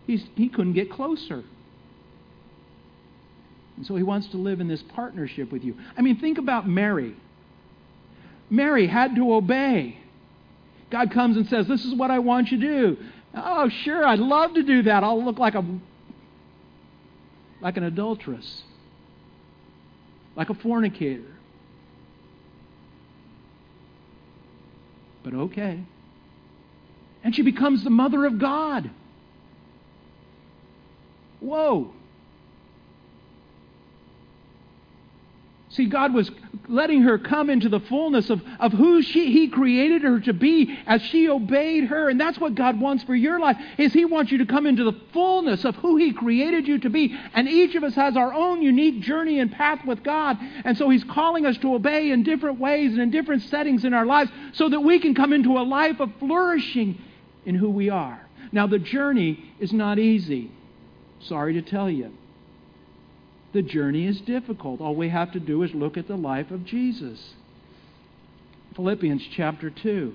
He's, 0.07 0.24
he 0.35 0.48
couldn't 0.48 0.72
get 0.72 0.90
closer. 0.90 1.44
And 3.76 3.87
so 3.87 3.94
He 3.96 4.02
wants 4.02 4.26
to 4.28 4.37
live 4.37 4.61
in 4.61 4.68
this 4.68 4.83
partnership 4.83 5.52
with 5.52 5.62
you. 5.62 5.76
I 5.96 6.02
mean, 6.02 6.18
think 6.18 6.38
about 6.38 6.68
Mary. 6.68 7.16
Mary 8.50 8.87
had 8.87 9.14
to 9.16 9.35
obey. 9.35 9.98
God 10.90 11.11
comes 11.12 11.37
and 11.37 11.48
says, 11.48 11.66
This 11.66 11.85
is 11.85 11.94
what 11.94 12.11
I 12.11 12.18
want 12.18 12.50
you 12.50 12.61
to 12.61 12.66
do. 12.66 12.96
Oh, 13.35 13.68
sure, 13.68 14.07
I'd 14.07 14.20
love 14.20 14.54
to 14.54 14.62
do 14.62 14.83
that. 14.85 15.02
I'll 15.02 15.24
look 15.24 15.38
like 15.38 15.54
a 15.54 15.64
like 17.61 17.76
an 17.78 17.85
adulteress, 17.85 18.62
like 20.37 20.50
a 20.50 20.54
fornicator. 20.54 21.34
But 25.24 25.34
okay. 25.34 25.80
And 27.24 27.34
she 27.34 27.42
becomes 27.42 27.82
the 27.82 27.90
mother 27.90 28.26
of 28.26 28.38
God. 28.38 28.90
Whoa. 31.40 31.90
See, 35.74 35.87
God 35.87 36.14
was 36.14 36.30
letting 36.68 37.02
her 37.02 37.18
come 37.18 37.50
into 37.50 37.68
the 37.68 37.80
fullness 37.80 38.30
of, 38.30 38.40
of 38.60 38.72
who 38.72 39.02
she, 39.02 39.32
He 39.32 39.48
created 39.48 40.02
her 40.02 40.20
to 40.20 40.32
be 40.32 40.78
as 40.87 41.02
she 41.02 41.28
obeyed 41.28 41.84
her. 41.84 42.08
And 42.08 42.20
that's 42.20 42.38
what 42.38 42.54
God 42.54 42.80
wants 42.80 43.02
for 43.02 43.14
your 43.14 43.40
life, 43.40 43.56
is 43.76 43.92
He 43.92 44.04
wants 44.04 44.30
you 44.30 44.38
to 44.38 44.46
come 44.46 44.66
into 44.66 44.84
the 44.84 44.96
fullness 45.12 45.64
of 45.64 45.74
who 45.76 45.96
He 45.96 46.12
created 46.12 46.68
you 46.68 46.78
to 46.78 46.90
be. 46.90 47.18
And 47.34 47.48
each 47.48 47.74
of 47.74 47.82
us 47.82 47.96
has 47.96 48.16
our 48.16 48.32
own 48.32 48.62
unique 48.62 49.00
journey 49.00 49.40
and 49.40 49.50
path 49.50 49.84
with 49.84 50.04
God. 50.04 50.38
And 50.64 50.78
so 50.78 50.88
He's 50.90 51.02
calling 51.02 51.44
us 51.44 51.58
to 51.58 51.74
obey 51.74 52.12
in 52.12 52.22
different 52.22 52.60
ways 52.60 52.92
and 52.92 53.00
in 53.00 53.10
different 53.10 53.42
settings 53.42 53.84
in 53.84 53.92
our 53.92 54.06
lives 54.06 54.30
so 54.52 54.68
that 54.68 54.80
we 54.80 55.00
can 55.00 55.16
come 55.16 55.32
into 55.32 55.58
a 55.58 55.64
life 55.64 55.98
of 55.98 56.10
flourishing 56.20 57.02
in 57.46 57.56
who 57.56 57.68
we 57.68 57.90
are. 57.90 58.24
Now, 58.52 58.68
the 58.68 58.78
journey 58.78 59.52
is 59.58 59.72
not 59.72 59.98
easy. 59.98 60.52
Sorry 61.18 61.54
to 61.54 61.62
tell 61.62 61.90
you. 61.90 62.12
The 63.55 63.62
journey 63.62 64.07
is 64.09 64.21
difficult. 64.21 64.81
All 64.81 64.97
we 64.97 65.09
have 65.11 65.31
to 65.33 65.40
do 65.40 65.62
is 65.62 65.73
look 65.73 65.97
at 65.97 66.09
the 66.09 66.17
life 66.17 66.51
of 66.51 66.64
Jesus. 66.64 67.35
Philippians 68.75 69.23
chapter 69.31 69.71
2. 69.71 70.12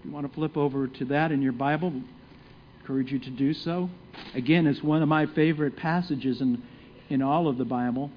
If 0.00 0.04
you 0.04 0.10
want 0.10 0.26
to 0.26 0.34
flip 0.34 0.56
over 0.56 0.88
to 0.88 1.04
that 1.04 1.30
in 1.30 1.40
your 1.40 1.52
Bible, 1.52 1.92
I 1.94 2.80
encourage 2.80 3.12
you 3.12 3.20
to 3.20 3.30
do 3.30 3.54
so. 3.54 3.88
Again, 4.34 4.66
it's 4.66 4.82
one 4.82 5.02
of 5.02 5.08
my 5.08 5.26
favorite 5.26 5.76
passages 5.76 6.40
in, 6.40 6.60
in 7.10 7.22
all 7.22 7.46
of 7.46 7.58
the 7.58 7.64
Bible. 7.64 8.10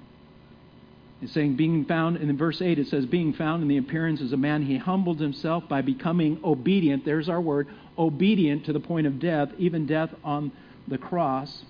It's 1.21 1.31
saying, 1.33 1.55
being 1.55 1.85
found, 1.85 2.17
in 2.17 2.35
verse 2.35 2.63
8, 2.63 2.79
it 2.79 2.87
says, 2.87 3.05
being 3.05 3.31
found 3.31 3.61
in 3.61 3.67
the 3.67 3.77
appearance 3.77 4.21
as 4.21 4.33
a 4.33 4.37
man, 4.37 4.63
he 4.63 4.77
humbled 4.77 5.19
himself 5.19 5.69
by 5.69 5.83
becoming 5.83 6.39
obedient. 6.43 7.05
There's 7.05 7.29
our 7.29 7.39
word, 7.39 7.67
obedient 7.95 8.65
to 8.65 8.73
the 8.73 8.79
point 8.79 9.05
of 9.05 9.19
death, 9.19 9.49
even 9.59 9.85
death 9.85 10.09
on 10.23 10.51
the 10.87 10.97
cross. 10.97 11.63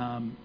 Um, 0.00 0.36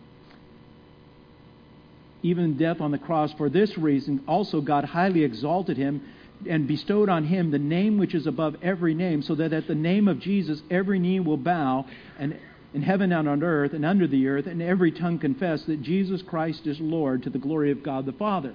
even 2.23 2.57
death 2.57 2.81
on 2.81 2.91
the 2.91 2.97
cross. 2.97 3.31
For 3.33 3.49
this 3.49 3.77
reason, 3.77 4.23
also 4.27 4.59
God 4.59 4.83
highly 4.83 5.23
exalted 5.23 5.77
him 5.77 6.01
and 6.49 6.67
bestowed 6.67 7.07
on 7.07 7.23
him 7.23 7.51
the 7.51 7.59
name 7.59 7.97
which 7.97 8.13
is 8.13 8.27
above 8.27 8.57
every 8.61 8.93
name, 8.93 9.21
so 9.21 9.35
that 9.35 9.53
at 9.53 9.67
the 9.67 9.75
name 9.75 10.07
of 10.07 10.19
Jesus 10.19 10.61
every 10.69 10.99
knee 10.99 11.19
will 11.19 11.37
bow, 11.37 11.85
and 12.19 12.37
in 12.73 12.81
heaven 12.81 13.13
and 13.13 13.29
on 13.29 13.41
earth 13.41 13.73
and 13.73 13.85
under 13.85 14.07
the 14.07 14.27
earth, 14.27 14.47
and 14.47 14.61
every 14.61 14.91
tongue 14.91 15.19
confess 15.19 15.63
that 15.63 15.81
Jesus 15.81 16.21
Christ 16.21 16.67
is 16.67 16.79
Lord 16.79 17.23
to 17.23 17.29
the 17.29 17.39
glory 17.39 17.71
of 17.71 17.83
God 17.83 18.05
the 18.05 18.11
Father. 18.11 18.53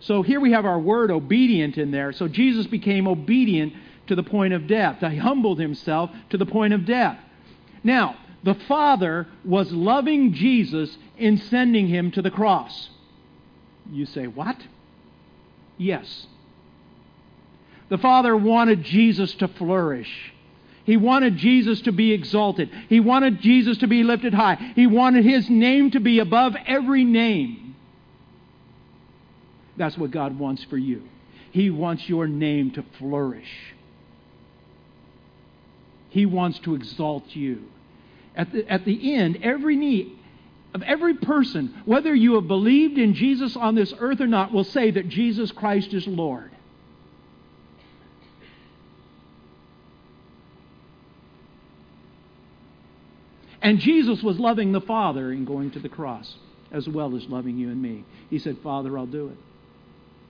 So 0.00 0.22
here 0.22 0.40
we 0.40 0.52
have 0.52 0.66
our 0.66 0.78
word 0.78 1.10
obedient 1.10 1.78
in 1.78 1.92
there. 1.92 2.12
So 2.12 2.28
Jesus 2.28 2.66
became 2.66 3.06
obedient 3.06 3.72
to 4.08 4.16
the 4.16 4.22
point 4.22 4.52
of 4.52 4.66
death. 4.66 4.98
He 4.98 5.16
humbled 5.16 5.58
himself 5.58 6.10
to 6.30 6.36
the 6.36 6.44
point 6.44 6.74
of 6.74 6.84
death. 6.84 7.18
Now, 7.84 8.16
the 8.42 8.54
Father 8.54 9.26
was 9.44 9.70
loving 9.72 10.32
Jesus 10.32 10.96
in 11.16 11.38
sending 11.38 11.86
him 11.88 12.10
to 12.12 12.22
the 12.22 12.30
cross. 12.30 12.90
You 13.90 14.06
say, 14.06 14.26
What? 14.26 14.56
Yes. 15.78 16.26
The 17.88 17.98
Father 17.98 18.36
wanted 18.36 18.84
Jesus 18.84 19.34
to 19.34 19.48
flourish. 19.48 20.32
He 20.84 20.96
wanted 20.96 21.36
Jesus 21.36 21.80
to 21.82 21.92
be 21.92 22.12
exalted. 22.12 22.70
He 22.88 22.98
wanted 22.98 23.40
Jesus 23.40 23.78
to 23.78 23.86
be 23.86 24.02
lifted 24.02 24.34
high. 24.34 24.72
He 24.74 24.86
wanted 24.86 25.24
his 25.24 25.48
name 25.48 25.92
to 25.92 26.00
be 26.00 26.18
above 26.18 26.56
every 26.66 27.04
name. 27.04 27.76
That's 29.76 29.96
what 29.96 30.10
God 30.10 30.38
wants 30.38 30.64
for 30.64 30.76
you. 30.76 31.02
He 31.52 31.70
wants 31.70 32.08
your 32.08 32.26
name 32.26 32.72
to 32.72 32.84
flourish. 32.98 33.74
He 36.08 36.26
wants 36.26 36.58
to 36.60 36.74
exalt 36.74 37.24
you. 37.36 37.64
At 38.34 38.52
the, 38.52 38.70
at 38.70 38.84
the 38.84 39.14
end, 39.14 39.38
every 39.42 39.76
knee 39.76 40.18
of 40.74 40.82
every 40.82 41.14
person, 41.14 41.82
whether 41.84 42.14
you 42.14 42.34
have 42.36 42.48
believed 42.48 42.98
in 42.98 43.14
Jesus 43.14 43.56
on 43.56 43.74
this 43.74 43.92
earth 43.98 44.20
or 44.20 44.26
not, 44.26 44.52
will 44.52 44.64
say 44.64 44.90
that 44.90 45.08
Jesus 45.08 45.52
Christ 45.52 45.92
is 45.92 46.06
Lord. 46.06 46.50
And 53.60 53.78
Jesus 53.78 54.22
was 54.22 54.40
loving 54.40 54.72
the 54.72 54.80
Father 54.80 55.30
in 55.30 55.44
going 55.44 55.70
to 55.72 55.78
the 55.78 55.88
cross, 55.88 56.34
as 56.72 56.88
well 56.88 57.14
as 57.14 57.24
loving 57.26 57.58
you 57.58 57.68
and 57.68 57.80
me. 57.80 58.04
He 58.28 58.38
said, 58.38 58.58
Father, 58.62 58.98
I'll 58.98 59.06
do 59.06 59.28
it. 59.28 59.36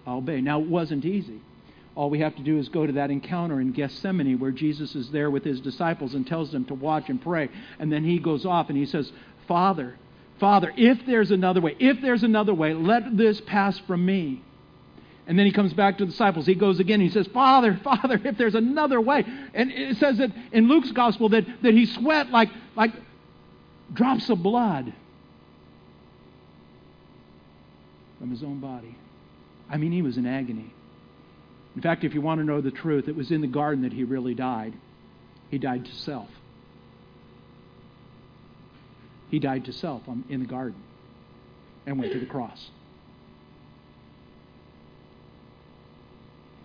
I'll 0.07 0.19
obey. 0.19 0.41
Now, 0.41 0.61
it 0.61 0.69
wasn't 0.69 1.05
easy. 1.05 1.41
All 1.94 2.09
we 2.09 2.20
have 2.20 2.35
to 2.37 2.42
do 2.42 2.59
is 2.59 2.68
go 2.68 2.87
to 2.87 2.92
that 2.94 3.11
encounter 3.11 3.61
in 3.61 3.72
Gethsemane 3.72 4.38
where 4.38 4.50
Jesus 4.50 4.94
is 4.94 5.11
there 5.11 5.31
with 5.31 5.44
his 5.44 5.61
disciples 5.61 6.14
and 6.14 6.26
tells 6.26 6.50
them 6.50 6.64
to 6.66 6.74
watch 6.74 7.11
and 7.11 7.20
pray. 7.20 7.50
And 7.78 7.92
then 7.92 8.02
he 8.02 8.18
goes 8.18 8.46
off 8.46 8.70
and 8.70 8.78
he 8.78 8.87
says, 8.87 9.12
Father, 9.46 9.96
Father, 10.40 10.72
if 10.76 11.05
there's 11.07 11.31
another 11.31 11.61
way, 11.61 11.76
if 11.78 12.00
there's 12.00 12.22
another 12.22 12.55
way, 12.55 12.72
let 12.72 13.16
this 13.16 13.40
pass 13.42 13.78
from 13.81 14.05
me. 14.05 14.42
And 15.26 15.38
then 15.38 15.46
he 15.46 15.52
comes 15.52 15.72
back 15.74 15.98
to 15.98 16.05
the 16.05 16.11
disciples. 16.11 16.46
He 16.46 16.55
goes 16.55 16.81
again. 16.81 17.00
He 17.00 17.11
says, 17.11 17.28
Father, 17.28 17.78
Father, 17.85 18.20
if 18.24 18.38
there's 18.38 18.55
another 18.55 19.00
way. 19.00 19.24
And 19.55 19.70
it 19.70 19.98
says 19.98 20.18
that 20.18 20.31
in 20.50 20.68
Luke's 20.68 20.92
gospel 20.92 21.28
that, 21.28 21.44
that 21.62 21.74
he 21.74 21.87
sweat 21.87 22.31
like, 22.31 22.48
like 22.74 22.92
drops 23.92 24.31
of 24.31 24.42
blood 24.42 24.92
from 28.18 28.31
his 28.31 28.42
own 28.42 28.61
body. 28.61 28.96
I 29.68 29.76
mean, 29.76 29.92
he 29.92 30.02
was 30.02 30.16
in 30.16 30.26
agony. 30.26 30.72
In 31.74 31.82
fact, 31.82 32.04
if 32.04 32.14
you 32.14 32.20
want 32.20 32.40
to 32.40 32.44
know 32.44 32.61
the 32.61 32.70
truth, 32.70 33.08
it 33.08 33.16
was 33.16 33.30
in 33.30 33.40
the 33.40 33.46
garden 33.46 33.82
that 33.82 33.92
he 33.92 34.04
really 34.04 34.35
died. 34.35 34.74
He 35.50 35.58
died 35.58 35.85
to 35.87 35.92
self. 35.92 36.28
He 39.30 39.38
died 39.38 39.64
to 39.64 39.72
self 39.72 40.06
um, 40.08 40.24
in 40.28 40.40
the 40.40 40.46
garden 40.46 40.80
and 41.87 41.98
went 41.98 42.12
to 42.12 42.20
the 42.20 42.26
cross. 42.26 42.70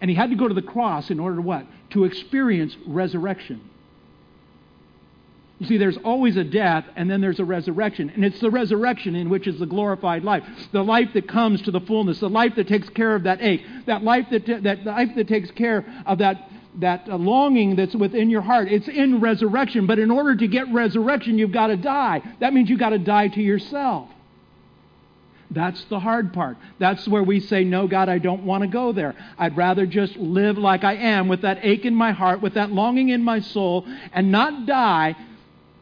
And 0.02 0.10
he 0.10 0.16
had 0.16 0.30
to 0.30 0.36
go 0.36 0.48
to 0.48 0.54
the 0.54 0.62
cross 0.62 1.10
in 1.10 1.20
order 1.20 1.38
to 1.38 1.42
what? 1.42 1.66
To 1.92 2.04
experience 2.04 2.76
resurrection. 2.86 3.62
You 5.60 5.66
see, 5.66 5.78
there's 5.78 5.98
always 5.98 6.38
a 6.38 6.44
death, 6.44 6.86
and 6.96 7.10
then 7.10 7.20
there's 7.20 7.40
a 7.40 7.46
resurrection. 7.46 8.12
And 8.12 8.24
it's 8.24 8.40
the 8.40 8.52
resurrection 8.52 9.16
in 9.16 9.28
which 9.28 9.48
is 9.48 9.58
the 9.58 9.66
glorified 9.66 10.24
life. 10.24 10.44
The 10.72 10.84
life 10.84 11.10
that 11.14 11.28
comes 11.28 11.64
to 11.64 11.72
the 11.72 11.82
fullness, 11.82 12.20
the 12.20 12.30
life 12.30 12.54
that 12.58 12.68
takes 12.68 12.90
care 12.90 13.16
of 13.16 13.24
that 13.24 13.42
ache, 13.42 13.64
that 13.88 14.04
life 14.04 14.28
that, 14.30 14.46
that 14.64 14.86
life 14.86 15.10
that 15.16 15.28
takes 15.28 15.50
care 15.52 15.84
of 16.06 16.20
that, 16.20 16.52
that 16.76 17.08
longing 17.08 17.76
that's 17.76 17.96
within 17.96 18.30
your 18.30 18.42
heart. 18.42 18.68
It's 18.72 18.88
in 18.88 19.20
resurrection. 19.20 19.88
But 19.88 19.98
in 19.98 20.12
order 20.12 20.36
to 20.36 20.48
get 20.48 20.72
resurrection, 20.72 21.40
you've 21.40 21.52
got 21.52 21.68
to 21.68 21.78
die. 21.78 22.22
That 22.40 22.54
means 22.54 22.70
you've 22.70 22.80
got 22.80 22.90
to 22.90 23.00
die 23.00 23.30
to 23.30 23.42
yourself. 23.42 24.10
That's 25.50 25.82
the 25.86 26.00
hard 26.00 26.34
part. 26.34 26.58
That's 26.78 27.08
where 27.08 27.24
we 27.24 27.40
say, 27.40 27.64
No, 27.64 27.88
God, 27.88 28.10
I 28.10 28.20
don't 28.20 28.44
want 28.44 28.64
to 28.64 28.68
go 28.68 28.92
there. 28.92 29.16
I'd 29.38 29.56
rather 29.56 29.86
just 29.86 30.18
live 30.18 30.58
like 30.58 30.84
I 30.84 30.96
am 30.96 31.30
with 31.30 31.42
that 31.42 31.60
ache 31.64 31.86
in 31.86 31.96
my 31.96 32.12
heart, 32.12 32.42
with 32.42 32.56
that 32.56 32.72
longing 32.72 33.10
in 33.10 33.24
my 33.24 33.40
soul, 33.40 33.88
and 34.12 34.32
not 34.32 34.66
die. 34.66 35.16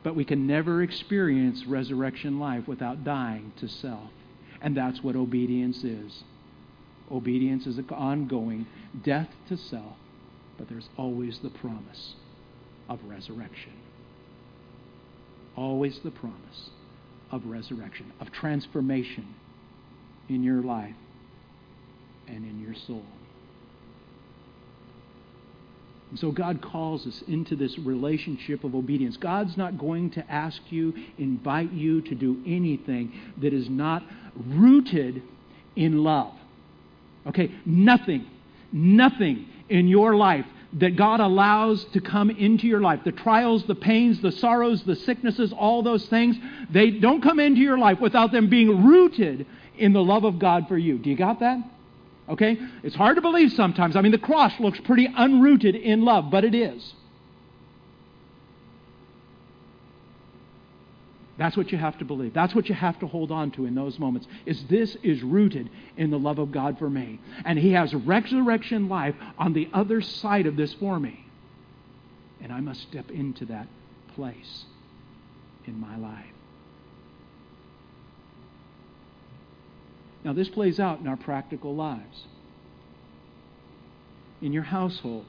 But 0.05 0.15
we 0.15 0.23
can 0.23 0.45
never 0.45 0.83
experience 0.83 1.65
resurrection 1.65 2.39
life 2.39 2.67
without 2.67 3.03
dying 3.03 3.53
to 3.57 3.67
self. 3.67 4.11
And 4.61 4.77
that's 4.77 5.01
what 5.01 5.15
obedience 5.15 5.83
is. 5.83 6.23
Obedience 7.11 7.65
is 7.65 7.79
an 7.79 7.89
ongoing 7.89 8.67
death 9.03 9.29
to 9.49 9.57
self, 9.57 9.95
but 10.59 10.69
there's 10.69 10.89
always 10.95 11.39
the 11.39 11.49
promise 11.49 12.13
of 12.87 12.99
resurrection. 13.03 13.73
Always 15.55 15.99
the 16.03 16.11
promise 16.11 16.69
of 17.31 17.43
resurrection, 17.47 18.13
of 18.19 18.31
transformation 18.31 19.33
in 20.29 20.43
your 20.43 20.61
life 20.61 20.93
and 22.27 22.45
in 22.45 22.61
your 22.61 22.75
soul. 22.75 23.05
And 26.11 26.19
so 26.19 26.31
God 26.31 26.61
calls 26.61 27.07
us 27.07 27.23
into 27.27 27.55
this 27.55 27.77
relationship 27.79 28.63
of 28.63 28.75
obedience. 28.75 29.17
God's 29.17 29.57
not 29.57 29.77
going 29.77 30.11
to 30.11 30.31
ask 30.31 30.61
you, 30.69 30.93
invite 31.17 31.71
you 31.71 32.01
to 32.01 32.15
do 32.15 32.41
anything 32.45 33.11
that 33.41 33.53
is 33.53 33.69
not 33.69 34.03
rooted 34.35 35.23
in 35.75 36.03
love. 36.03 36.33
Okay? 37.27 37.51
Nothing, 37.65 38.27
nothing 38.71 39.47
in 39.67 39.87
your 39.87 40.15
life 40.15 40.45
that 40.73 40.95
God 40.95 41.21
allows 41.21 41.85
to 41.93 42.01
come 42.01 42.29
into 42.29 42.67
your 42.67 42.81
life, 42.81 42.99
the 43.05 43.11
trials, 43.11 43.63
the 43.65 43.75
pains, 43.75 44.21
the 44.21 44.31
sorrows, 44.31 44.83
the 44.83 44.95
sicknesses, 44.95 45.53
all 45.53 45.81
those 45.81 46.05
things, 46.07 46.35
they 46.69 46.91
don't 46.91 47.21
come 47.21 47.39
into 47.39 47.61
your 47.61 47.77
life 47.77 47.99
without 47.99 48.31
them 48.31 48.49
being 48.49 48.85
rooted 48.85 49.45
in 49.77 49.93
the 49.93 50.03
love 50.03 50.25
of 50.25 50.37
God 50.37 50.67
for 50.67 50.77
you. 50.77 50.97
Do 50.97 51.09
you 51.09 51.15
got 51.15 51.39
that? 51.39 51.59
Okay? 52.27 52.57
It's 52.83 52.95
hard 52.95 53.15
to 53.15 53.21
believe 53.21 53.51
sometimes. 53.51 53.95
I 53.95 54.01
mean, 54.01 54.11
the 54.11 54.17
cross 54.17 54.59
looks 54.59 54.79
pretty 54.79 55.07
unrooted 55.07 55.75
in 55.81 56.03
love, 56.03 56.31
but 56.31 56.43
it 56.43 56.55
is. 56.55 56.93
That's 61.37 61.57
what 61.57 61.71
you 61.71 61.77
have 61.77 61.97
to 61.97 62.05
believe. 62.05 62.33
That's 62.33 62.55
what 62.55 62.69
you 62.69 62.75
have 62.75 62.97
to 62.99 63.07
hold 63.07 63.29
on 63.29 63.51
to 63.51 63.65
in 63.65 63.75
those 63.75 63.99
moments. 63.99 64.27
Is 64.45 64.63
this 64.69 64.95
is 65.03 65.21
rooted 65.21 65.69
in 65.97 66.09
the 66.09 66.17
love 66.17 66.39
of 66.39 66.51
God 66.51 66.79
for 66.79 66.89
me. 66.89 67.19
And 67.43 67.59
he 67.59 67.73
has 67.73 67.93
resurrection 67.93 68.87
life 68.87 69.15
on 69.37 69.53
the 69.53 69.69
other 69.73 70.01
side 70.01 70.45
of 70.45 70.55
this 70.55 70.73
for 70.75 70.97
me. 70.97 71.25
And 72.41 72.53
I 72.53 72.61
must 72.61 72.81
step 72.83 73.11
into 73.11 73.45
that 73.47 73.67
place 74.15 74.65
in 75.65 75.79
my 75.79 75.97
life. 75.97 76.34
Now, 80.25 80.33
this 80.33 80.49
plays 80.49 80.79
out 80.79 80.99
in 80.99 81.07
our 81.07 81.15
practical 81.15 81.75
lives. 81.75 82.23
In 84.41 84.53
your 84.53 84.63
household, 84.63 85.25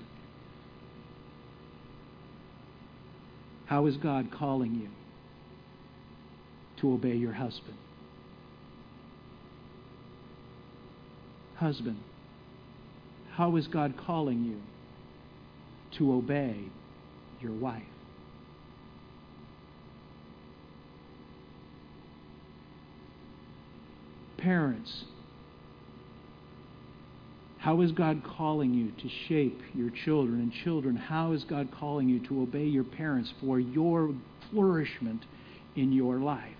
how 3.66 3.84
is 3.84 3.98
God 3.98 4.30
calling 4.32 4.74
you 4.74 4.88
to 6.80 6.94
obey 6.94 7.14
your 7.14 7.34
husband? 7.34 7.76
Husband, 11.56 11.98
how 13.32 13.56
is 13.56 13.66
God 13.66 13.98
calling 13.98 14.44
you 14.44 14.62
to 15.98 16.14
obey 16.14 16.56
your 17.42 17.52
wife? 17.52 17.82
Parents, 24.46 25.04
how 27.58 27.80
is 27.80 27.90
God 27.90 28.22
calling 28.22 28.72
you 28.74 28.92
to 29.02 29.08
shape 29.26 29.60
your 29.74 29.90
children? 29.90 30.38
And 30.38 30.52
children, 30.52 30.94
how 30.94 31.32
is 31.32 31.42
God 31.42 31.68
calling 31.72 32.08
you 32.08 32.20
to 32.28 32.42
obey 32.42 32.66
your 32.66 32.84
parents 32.84 33.34
for 33.40 33.58
your 33.58 34.14
flourishment 34.50 35.24
in 35.74 35.92
your 35.92 36.18
life? 36.18 36.54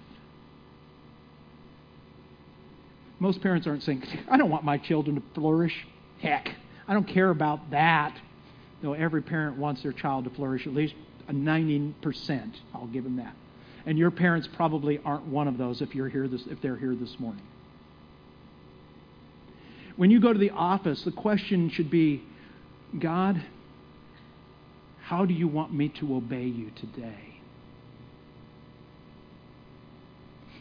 Most 3.21 3.41
parents 3.41 3.69
aren't 3.69 3.85
saying, 3.85 4.03
I 4.29 4.37
don't 4.37 4.51
want 4.51 4.65
my 4.65 4.79
children 4.79 5.15
to 5.15 5.23
flourish. 5.33 5.87
Heck, 6.19 6.49
I 6.89 6.93
don't 6.93 7.07
care 7.07 7.31
about 7.31 7.71
that. 7.71 8.19
Though 8.83 8.95
every 8.95 9.23
parent 9.23 9.59
wants 9.59 9.85
their 9.85 9.93
child 9.93 10.25
to 10.25 10.31
flourish, 10.31 10.67
at 10.67 10.75
least 10.75 10.95
a 11.29 11.33
90%. 11.33 12.53
I'll 12.75 12.89
give 12.89 13.05
them 13.05 13.19
that. 13.19 13.37
And 13.87 13.97
your 13.97 14.11
parents 14.11 14.49
probably 14.57 14.99
aren't 15.05 15.27
one 15.27 15.47
of 15.47 15.57
those 15.57 15.83
if 15.83 15.95
you're 15.95 16.09
here 16.09 16.27
this, 16.27 16.43
if 16.51 16.61
they're 16.61 16.77
here 16.77 16.97
this 16.97 17.21
morning. 17.21 17.43
When 19.97 20.11
you 20.11 20.21
go 20.21 20.33
to 20.33 20.39
the 20.39 20.51
office, 20.51 21.03
the 21.03 21.11
question 21.11 21.71
should 21.71 21.91
be 21.91 22.23
God, 22.99 23.43
how 25.03 25.25
do 25.25 25.35
you 25.35 25.49
want 25.49 25.73
me 25.73 25.89
to 25.89 26.17
obey 26.17 26.45
you 26.45 26.71
today? 26.77 27.41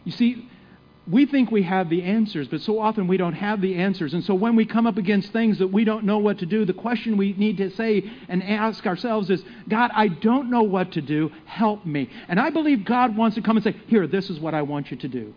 You 0.04 0.12
see, 0.12 0.50
we 1.08 1.26
think 1.26 1.52
we 1.52 1.64
have 1.64 1.90
the 1.90 2.04
answers, 2.04 2.48
but 2.48 2.62
so 2.62 2.80
often 2.80 3.08
we 3.08 3.18
don't 3.18 3.34
have 3.34 3.62
the 3.62 3.76
answers. 3.76 4.14
And 4.14 4.24
so 4.24 4.34
when 4.34 4.56
we 4.56 4.66
come 4.66 4.88
up 4.88 4.98
against 4.98 5.32
things 5.32 5.60
that 5.60 5.68
we 5.68 5.84
don't 5.84 6.04
know 6.04 6.18
what 6.18 6.40
to 6.40 6.46
do, 6.46 6.66
the 6.66 6.74
question 6.74 7.18
we 7.18 7.34
need 7.34 7.58
to 7.58 7.70
say 7.72 8.10
and 8.28 8.44
ask 8.44 8.86
ourselves 8.88 9.30
is 9.30 9.44
God, 9.68 9.92
I 9.94 10.08
don't 10.08 10.50
know 10.50 10.64
what 10.64 10.94
to 10.94 11.02
do. 11.02 11.32
Help 11.46 11.86
me. 11.86 12.10
And 12.28 12.40
I 12.40 12.50
believe 12.50 12.86
God 12.86 13.16
wants 13.16 13.36
to 13.36 13.42
come 13.42 13.58
and 13.58 13.64
say, 13.64 13.76
Here, 13.88 14.08
this 14.08 14.30
is 14.30 14.40
what 14.40 14.54
I 14.56 14.64
want 14.64 14.90
you 14.90 14.98
to 14.98 15.08
do. 15.08 15.34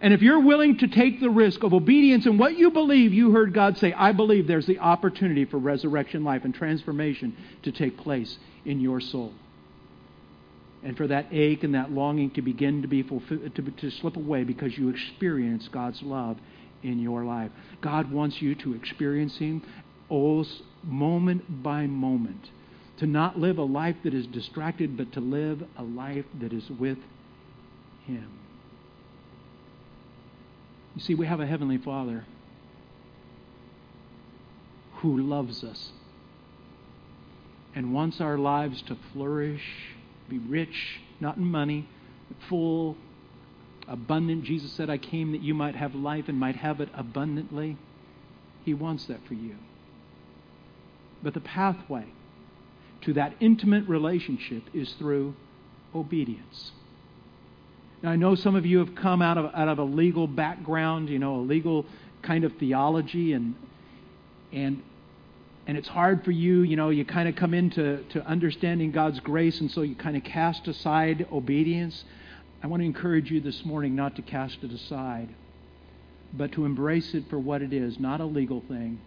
And 0.00 0.14
if 0.14 0.22
you're 0.22 0.40
willing 0.40 0.78
to 0.78 0.86
take 0.86 1.20
the 1.20 1.30
risk 1.30 1.64
of 1.64 1.74
obedience 1.74 2.26
in 2.26 2.38
what 2.38 2.56
you 2.56 2.70
believe, 2.70 3.12
you 3.12 3.32
heard 3.32 3.52
God 3.52 3.78
say, 3.78 3.92
I 3.92 4.12
believe 4.12 4.46
there's 4.46 4.66
the 4.66 4.78
opportunity 4.78 5.44
for 5.44 5.58
resurrection 5.58 6.22
life 6.22 6.44
and 6.44 6.54
transformation 6.54 7.36
to 7.64 7.72
take 7.72 7.96
place 7.96 8.38
in 8.64 8.80
your 8.80 9.00
soul. 9.00 9.32
And 10.84 10.96
for 10.96 11.08
that 11.08 11.26
ache 11.32 11.64
and 11.64 11.74
that 11.74 11.90
longing 11.90 12.30
to 12.32 12.42
begin 12.42 12.82
to 12.82 12.88
be 12.88 13.02
fulfilled, 13.02 13.52
to, 13.56 13.62
to 13.62 13.90
slip 13.90 14.16
away 14.16 14.44
because 14.44 14.78
you 14.78 14.88
experience 14.88 15.66
God's 15.66 16.00
love 16.02 16.38
in 16.84 17.00
your 17.00 17.24
life. 17.24 17.50
God 17.80 18.12
wants 18.12 18.40
you 18.40 18.54
to 18.56 18.74
experience 18.74 19.36
Him 19.38 19.62
moment 20.84 21.62
by 21.62 21.86
moment. 21.86 22.50
To 22.98 23.06
not 23.06 23.38
live 23.38 23.58
a 23.58 23.62
life 23.62 23.96
that 24.04 24.14
is 24.14 24.26
distracted, 24.26 24.96
but 24.96 25.12
to 25.12 25.20
live 25.20 25.62
a 25.76 25.82
life 25.82 26.24
that 26.40 26.52
is 26.52 26.68
with 26.70 26.98
Him. 28.06 28.28
You 30.98 31.04
see, 31.04 31.14
we 31.14 31.28
have 31.28 31.38
a 31.38 31.46
Heavenly 31.46 31.78
Father 31.78 32.24
who 34.94 35.16
loves 35.16 35.62
us 35.62 35.92
and 37.72 37.94
wants 37.94 38.20
our 38.20 38.36
lives 38.36 38.82
to 38.82 38.98
flourish, 39.12 39.62
be 40.28 40.38
rich, 40.38 40.98
not 41.20 41.36
in 41.36 41.44
money, 41.44 41.88
but 42.26 42.36
full, 42.48 42.96
abundant. 43.86 44.42
Jesus 44.42 44.72
said, 44.72 44.90
I 44.90 44.98
came 44.98 45.30
that 45.30 45.40
you 45.40 45.54
might 45.54 45.76
have 45.76 45.94
life 45.94 46.24
and 46.26 46.36
might 46.36 46.56
have 46.56 46.80
it 46.80 46.88
abundantly. 46.92 47.76
He 48.64 48.74
wants 48.74 49.04
that 49.04 49.24
for 49.28 49.34
you. 49.34 49.54
But 51.22 51.32
the 51.32 51.40
pathway 51.40 52.06
to 53.02 53.12
that 53.12 53.36
intimate 53.38 53.88
relationship 53.88 54.64
is 54.74 54.94
through 54.94 55.36
obedience. 55.94 56.72
I 58.04 58.14
know 58.14 58.36
some 58.36 58.54
of 58.54 58.64
you 58.64 58.78
have 58.78 58.94
come 58.94 59.20
out 59.22 59.38
of, 59.38 59.50
out 59.54 59.68
of 59.68 59.78
a 59.78 59.84
legal 59.84 60.28
background, 60.28 61.08
you 61.08 61.18
know, 61.18 61.36
a 61.36 61.42
legal 61.42 61.84
kind 62.22 62.44
of 62.44 62.52
theology, 62.58 63.32
and, 63.32 63.56
and, 64.52 64.82
and 65.66 65.76
it's 65.76 65.88
hard 65.88 66.24
for 66.24 66.30
you, 66.30 66.62
you 66.62 66.76
know, 66.76 66.90
you 66.90 67.04
kind 67.04 67.28
of 67.28 67.34
come 67.34 67.54
into 67.54 68.04
to 68.10 68.24
understanding 68.24 68.92
God's 68.92 69.18
grace, 69.18 69.60
and 69.60 69.70
so 69.70 69.82
you 69.82 69.96
kind 69.96 70.16
of 70.16 70.22
cast 70.22 70.68
aside 70.68 71.26
obedience. 71.32 72.04
I 72.62 72.68
want 72.68 72.82
to 72.82 72.86
encourage 72.86 73.32
you 73.32 73.40
this 73.40 73.64
morning 73.64 73.96
not 73.96 74.14
to 74.16 74.22
cast 74.22 74.58
it 74.62 74.70
aside, 74.70 75.28
but 76.32 76.52
to 76.52 76.64
embrace 76.64 77.14
it 77.14 77.24
for 77.28 77.38
what 77.38 77.62
it 77.62 77.72
is 77.72 77.98
not 77.98 78.20
a 78.20 78.26
legal 78.26 78.62
thing, 78.68 79.00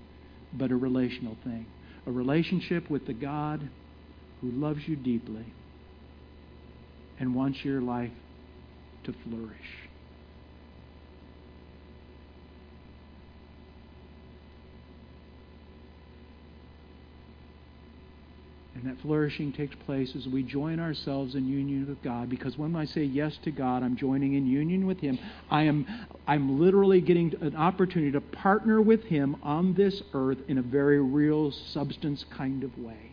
but 0.53 0.69
a 0.69 0.75
relational 0.75 1.37
thing. 1.45 1.65
A 2.07 2.11
relationship 2.11 2.89
with 2.89 3.05
the 3.05 3.13
God 3.13 3.69
who 4.41 4.51
loves 4.51 4.85
you 4.85 4.97
deeply 4.97 5.45
and 7.19 7.33
wants 7.33 7.63
your 7.63 7.79
life 7.79 8.11
to 9.03 9.13
flourish. 9.23 9.89
And 18.73 18.89
that 18.89 19.01
flourishing 19.01 19.53
takes 19.53 19.75
place 19.85 20.15
as 20.15 20.27
we 20.27 20.41
join 20.41 20.79
ourselves 20.79 21.35
in 21.35 21.47
union 21.47 21.87
with 21.87 22.01
God. 22.01 22.29
Because 22.29 22.57
when 22.57 22.75
I 22.75 22.85
say 22.85 23.03
yes 23.03 23.37
to 23.43 23.51
God, 23.51 23.83
I'm 23.83 23.95
joining 23.95 24.33
in 24.33 24.47
union 24.47 24.87
with 24.87 24.99
Him. 24.99 25.19
I 25.51 25.63
am 25.63 25.85
I'm 26.25 26.59
literally 26.59 26.99
getting 26.99 27.33
an 27.41 27.55
opportunity 27.55 28.11
to 28.13 28.21
partner 28.21 28.81
with 28.81 29.03
Him 29.03 29.35
on 29.43 29.75
this 29.75 30.01
earth 30.13 30.39
in 30.47 30.57
a 30.57 30.63
very 30.63 30.99
real 30.99 31.51
substance 31.51 32.25
kind 32.35 32.63
of 32.63 32.75
way 32.79 33.11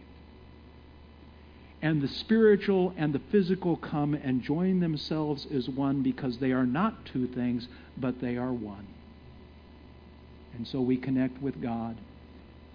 and 1.81 2.03
the 2.03 2.09
spiritual 2.09 2.93
and 2.97 3.13
the 3.13 3.21
physical 3.31 3.77
come 3.77 4.15
and 4.15 4.43
join 4.43 4.81
themselves 4.81 5.47
as 5.55 5.69
one 5.69 6.03
because 6.03 6.39
they 6.39 6.51
are 6.51 6.67
not 6.67 7.05
two 7.05 7.27
things, 7.29 7.69
but 7.97 8.21
they 8.21 8.37
are 8.37 8.53
one. 8.53 8.87
And 10.55 10.67
so 10.67 10.81
we 10.81 10.97
connect 10.97 11.41
with 11.41 11.63
God 11.63 11.97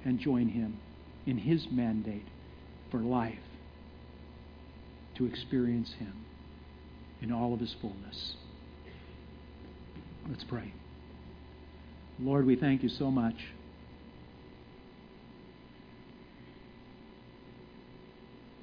and 0.06 0.20
join 0.20 0.48
Him 0.48 0.80
in 1.26 1.38
His 1.38 1.68
mandate 1.70 2.28
for 2.92 3.00
life 3.00 3.40
to 5.16 5.26
experience 5.26 5.94
Him 5.94 6.14
in 7.22 7.32
all 7.32 7.54
of 7.54 7.60
His 7.60 7.76
fullness. 7.82 8.36
Let's 10.30 10.46
pray. 10.46 10.72
Lord, 12.20 12.46
we 12.46 12.56
thank 12.56 12.84
you 12.84 12.90
so 12.90 13.12
much 13.12 13.36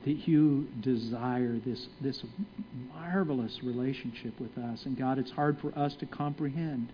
that 0.04 0.26
you 0.26 0.66
desire 0.80 1.58
this, 1.64 1.86
this 2.00 2.22
marvelous 2.94 3.58
relationship 3.62 4.38
with 4.40 4.56
us. 4.56 4.84
And 4.86 4.96
God, 4.96 5.18
it's 5.18 5.30
hard 5.30 5.58
for 5.60 5.76
us 5.78 5.94
to 5.96 6.06
comprehend. 6.06 6.90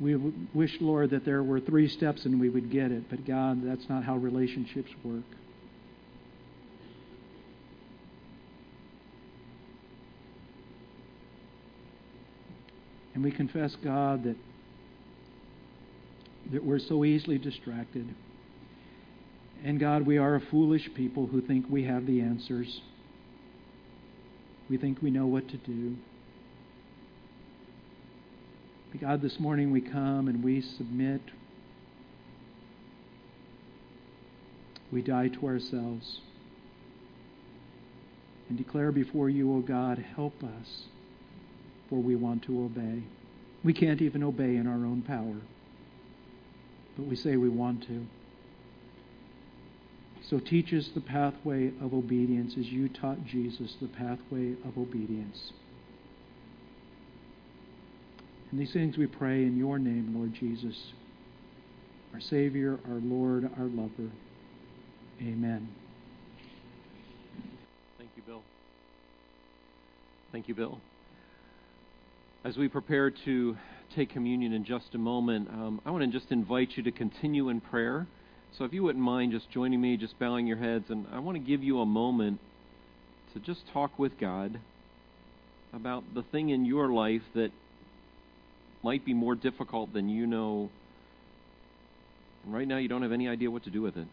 We 0.00 0.16
wish, 0.52 0.76
Lord, 0.80 1.10
that 1.10 1.24
there 1.24 1.42
were 1.42 1.60
three 1.60 1.88
steps 1.88 2.24
and 2.24 2.40
we 2.40 2.50
would 2.50 2.70
get 2.70 2.90
it. 2.90 3.08
But 3.08 3.24
God, 3.24 3.62
that's 3.64 3.88
not 3.88 4.04
how 4.04 4.16
relationships 4.16 4.90
work. 5.04 5.24
And 13.14 13.24
we 13.24 13.30
confess, 13.30 13.74
God, 13.82 14.24
that, 14.24 14.36
that 16.52 16.62
we're 16.62 16.78
so 16.78 17.02
easily 17.02 17.38
distracted. 17.38 18.06
And 19.64 19.80
God, 19.80 20.02
we 20.06 20.18
are 20.18 20.34
a 20.34 20.40
foolish 20.40 20.88
people 20.94 21.26
who 21.26 21.40
think 21.40 21.66
we 21.68 21.84
have 21.84 22.06
the 22.06 22.20
answers. 22.20 22.80
We 24.68 24.76
think 24.76 25.02
we 25.02 25.10
know 25.10 25.26
what 25.26 25.48
to 25.48 25.56
do. 25.56 25.96
But 28.92 29.00
God, 29.00 29.22
this 29.22 29.40
morning 29.40 29.70
we 29.70 29.80
come 29.80 30.28
and 30.28 30.42
we 30.42 30.60
submit. 30.60 31.20
We 34.92 35.02
die 35.02 35.28
to 35.28 35.46
ourselves 35.46 36.20
and 38.48 38.56
declare 38.56 38.92
before 38.92 39.28
you, 39.28 39.52
O 39.52 39.56
oh 39.56 39.60
God, 39.60 39.98
help 40.14 40.42
us, 40.42 40.84
for 41.88 41.96
we 41.96 42.14
want 42.14 42.44
to 42.44 42.64
obey. 42.64 43.02
We 43.64 43.72
can't 43.72 44.00
even 44.00 44.22
obey 44.22 44.56
in 44.56 44.66
our 44.66 44.86
own 44.86 45.02
power, 45.02 45.40
but 46.96 47.06
we 47.06 47.16
say 47.16 47.36
we 47.36 47.48
want 47.48 47.82
to. 47.88 48.06
So 50.28 50.40
teach 50.40 50.72
us 50.72 50.88
the 50.92 51.00
pathway 51.00 51.68
of 51.80 51.94
obedience 51.94 52.54
as 52.58 52.66
you 52.66 52.88
taught 52.88 53.24
Jesus 53.24 53.76
the 53.80 53.86
pathway 53.86 54.54
of 54.64 54.76
obedience. 54.76 55.52
And 58.50 58.60
these 58.60 58.72
things 58.72 58.96
we 58.96 59.06
pray 59.06 59.44
in 59.44 59.56
your 59.56 59.78
name, 59.78 60.14
Lord 60.16 60.34
Jesus, 60.34 60.92
our 62.12 62.20
Savior, 62.20 62.80
our 62.88 62.96
Lord, 62.96 63.48
our 63.56 63.66
lover. 63.66 64.10
Amen. 65.20 65.68
Thank 67.98 68.10
you, 68.16 68.22
Bill. 68.26 68.42
Thank 70.32 70.48
you, 70.48 70.54
Bill. 70.54 70.80
As 72.44 72.56
we 72.56 72.68
prepare 72.68 73.10
to 73.24 73.56
take 73.94 74.10
communion 74.10 74.52
in 74.52 74.64
just 74.64 74.94
a 74.94 74.98
moment, 74.98 75.48
um, 75.50 75.80
I 75.86 75.90
want 75.92 76.04
to 76.10 76.18
just 76.18 76.32
invite 76.32 76.70
you 76.76 76.82
to 76.82 76.92
continue 76.92 77.48
in 77.48 77.60
prayer. 77.60 78.06
So 78.56 78.64
if 78.64 78.72
you 78.72 78.82
wouldn't 78.82 79.04
mind 79.04 79.32
just 79.32 79.50
joining 79.50 79.80
me, 79.80 79.96
just 79.98 80.18
bowing 80.18 80.46
your 80.46 80.56
heads, 80.56 80.86
and 80.88 81.06
I 81.12 81.18
want 81.18 81.36
to 81.36 81.44
give 81.44 81.62
you 81.62 81.80
a 81.80 81.86
moment 81.86 82.40
to 83.34 83.40
just 83.40 83.60
talk 83.72 83.98
with 83.98 84.18
God 84.18 84.58
about 85.74 86.04
the 86.14 86.22
thing 86.22 86.48
in 86.48 86.64
your 86.64 86.88
life 86.90 87.22
that 87.34 87.50
might 88.82 89.04
be 89.04 89.12
more 89.12 89.34
difficult 89.34 89.92
than 89.92 90.08
you 90.08 90.26
know. 90.26 90.70
And 92.44 92.54
right 92.54 92.66
now, 92.66 92.78
you 92.78 92.88
don't 92.88 93.02
have 93.02 93.12
any 93.12 93.28
idea 93.28 93.50
what 93.50 93.64
to 93.64 93.70
do 93.70 93.82
with 93.82 93.96
it. 93.96 94.06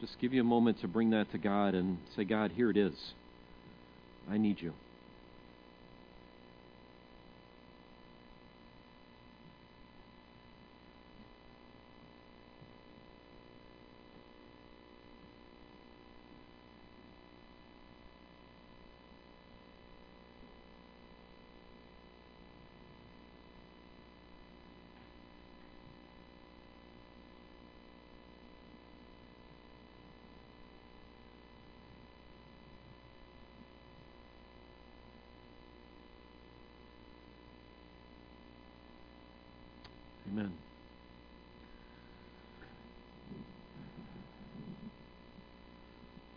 Just 0.00 0.18
give 0.20 0.32
you 0.32 0.40
a 0.40 0.44
moment 0.44 0.80
to 0.80 0.88
bring 0.88 1.10
that 1.10 1.30
to 1.32 1.38
God 1.38 1.74
and 1.74 1.98
say, 2.16 2.24
God, 2.24 2.52
here 2.52 2.70
it 2.70 2.76
is. 2.76 2.94
I 4.30 4.38
need 4.38 4.62
you. 4.62 4.72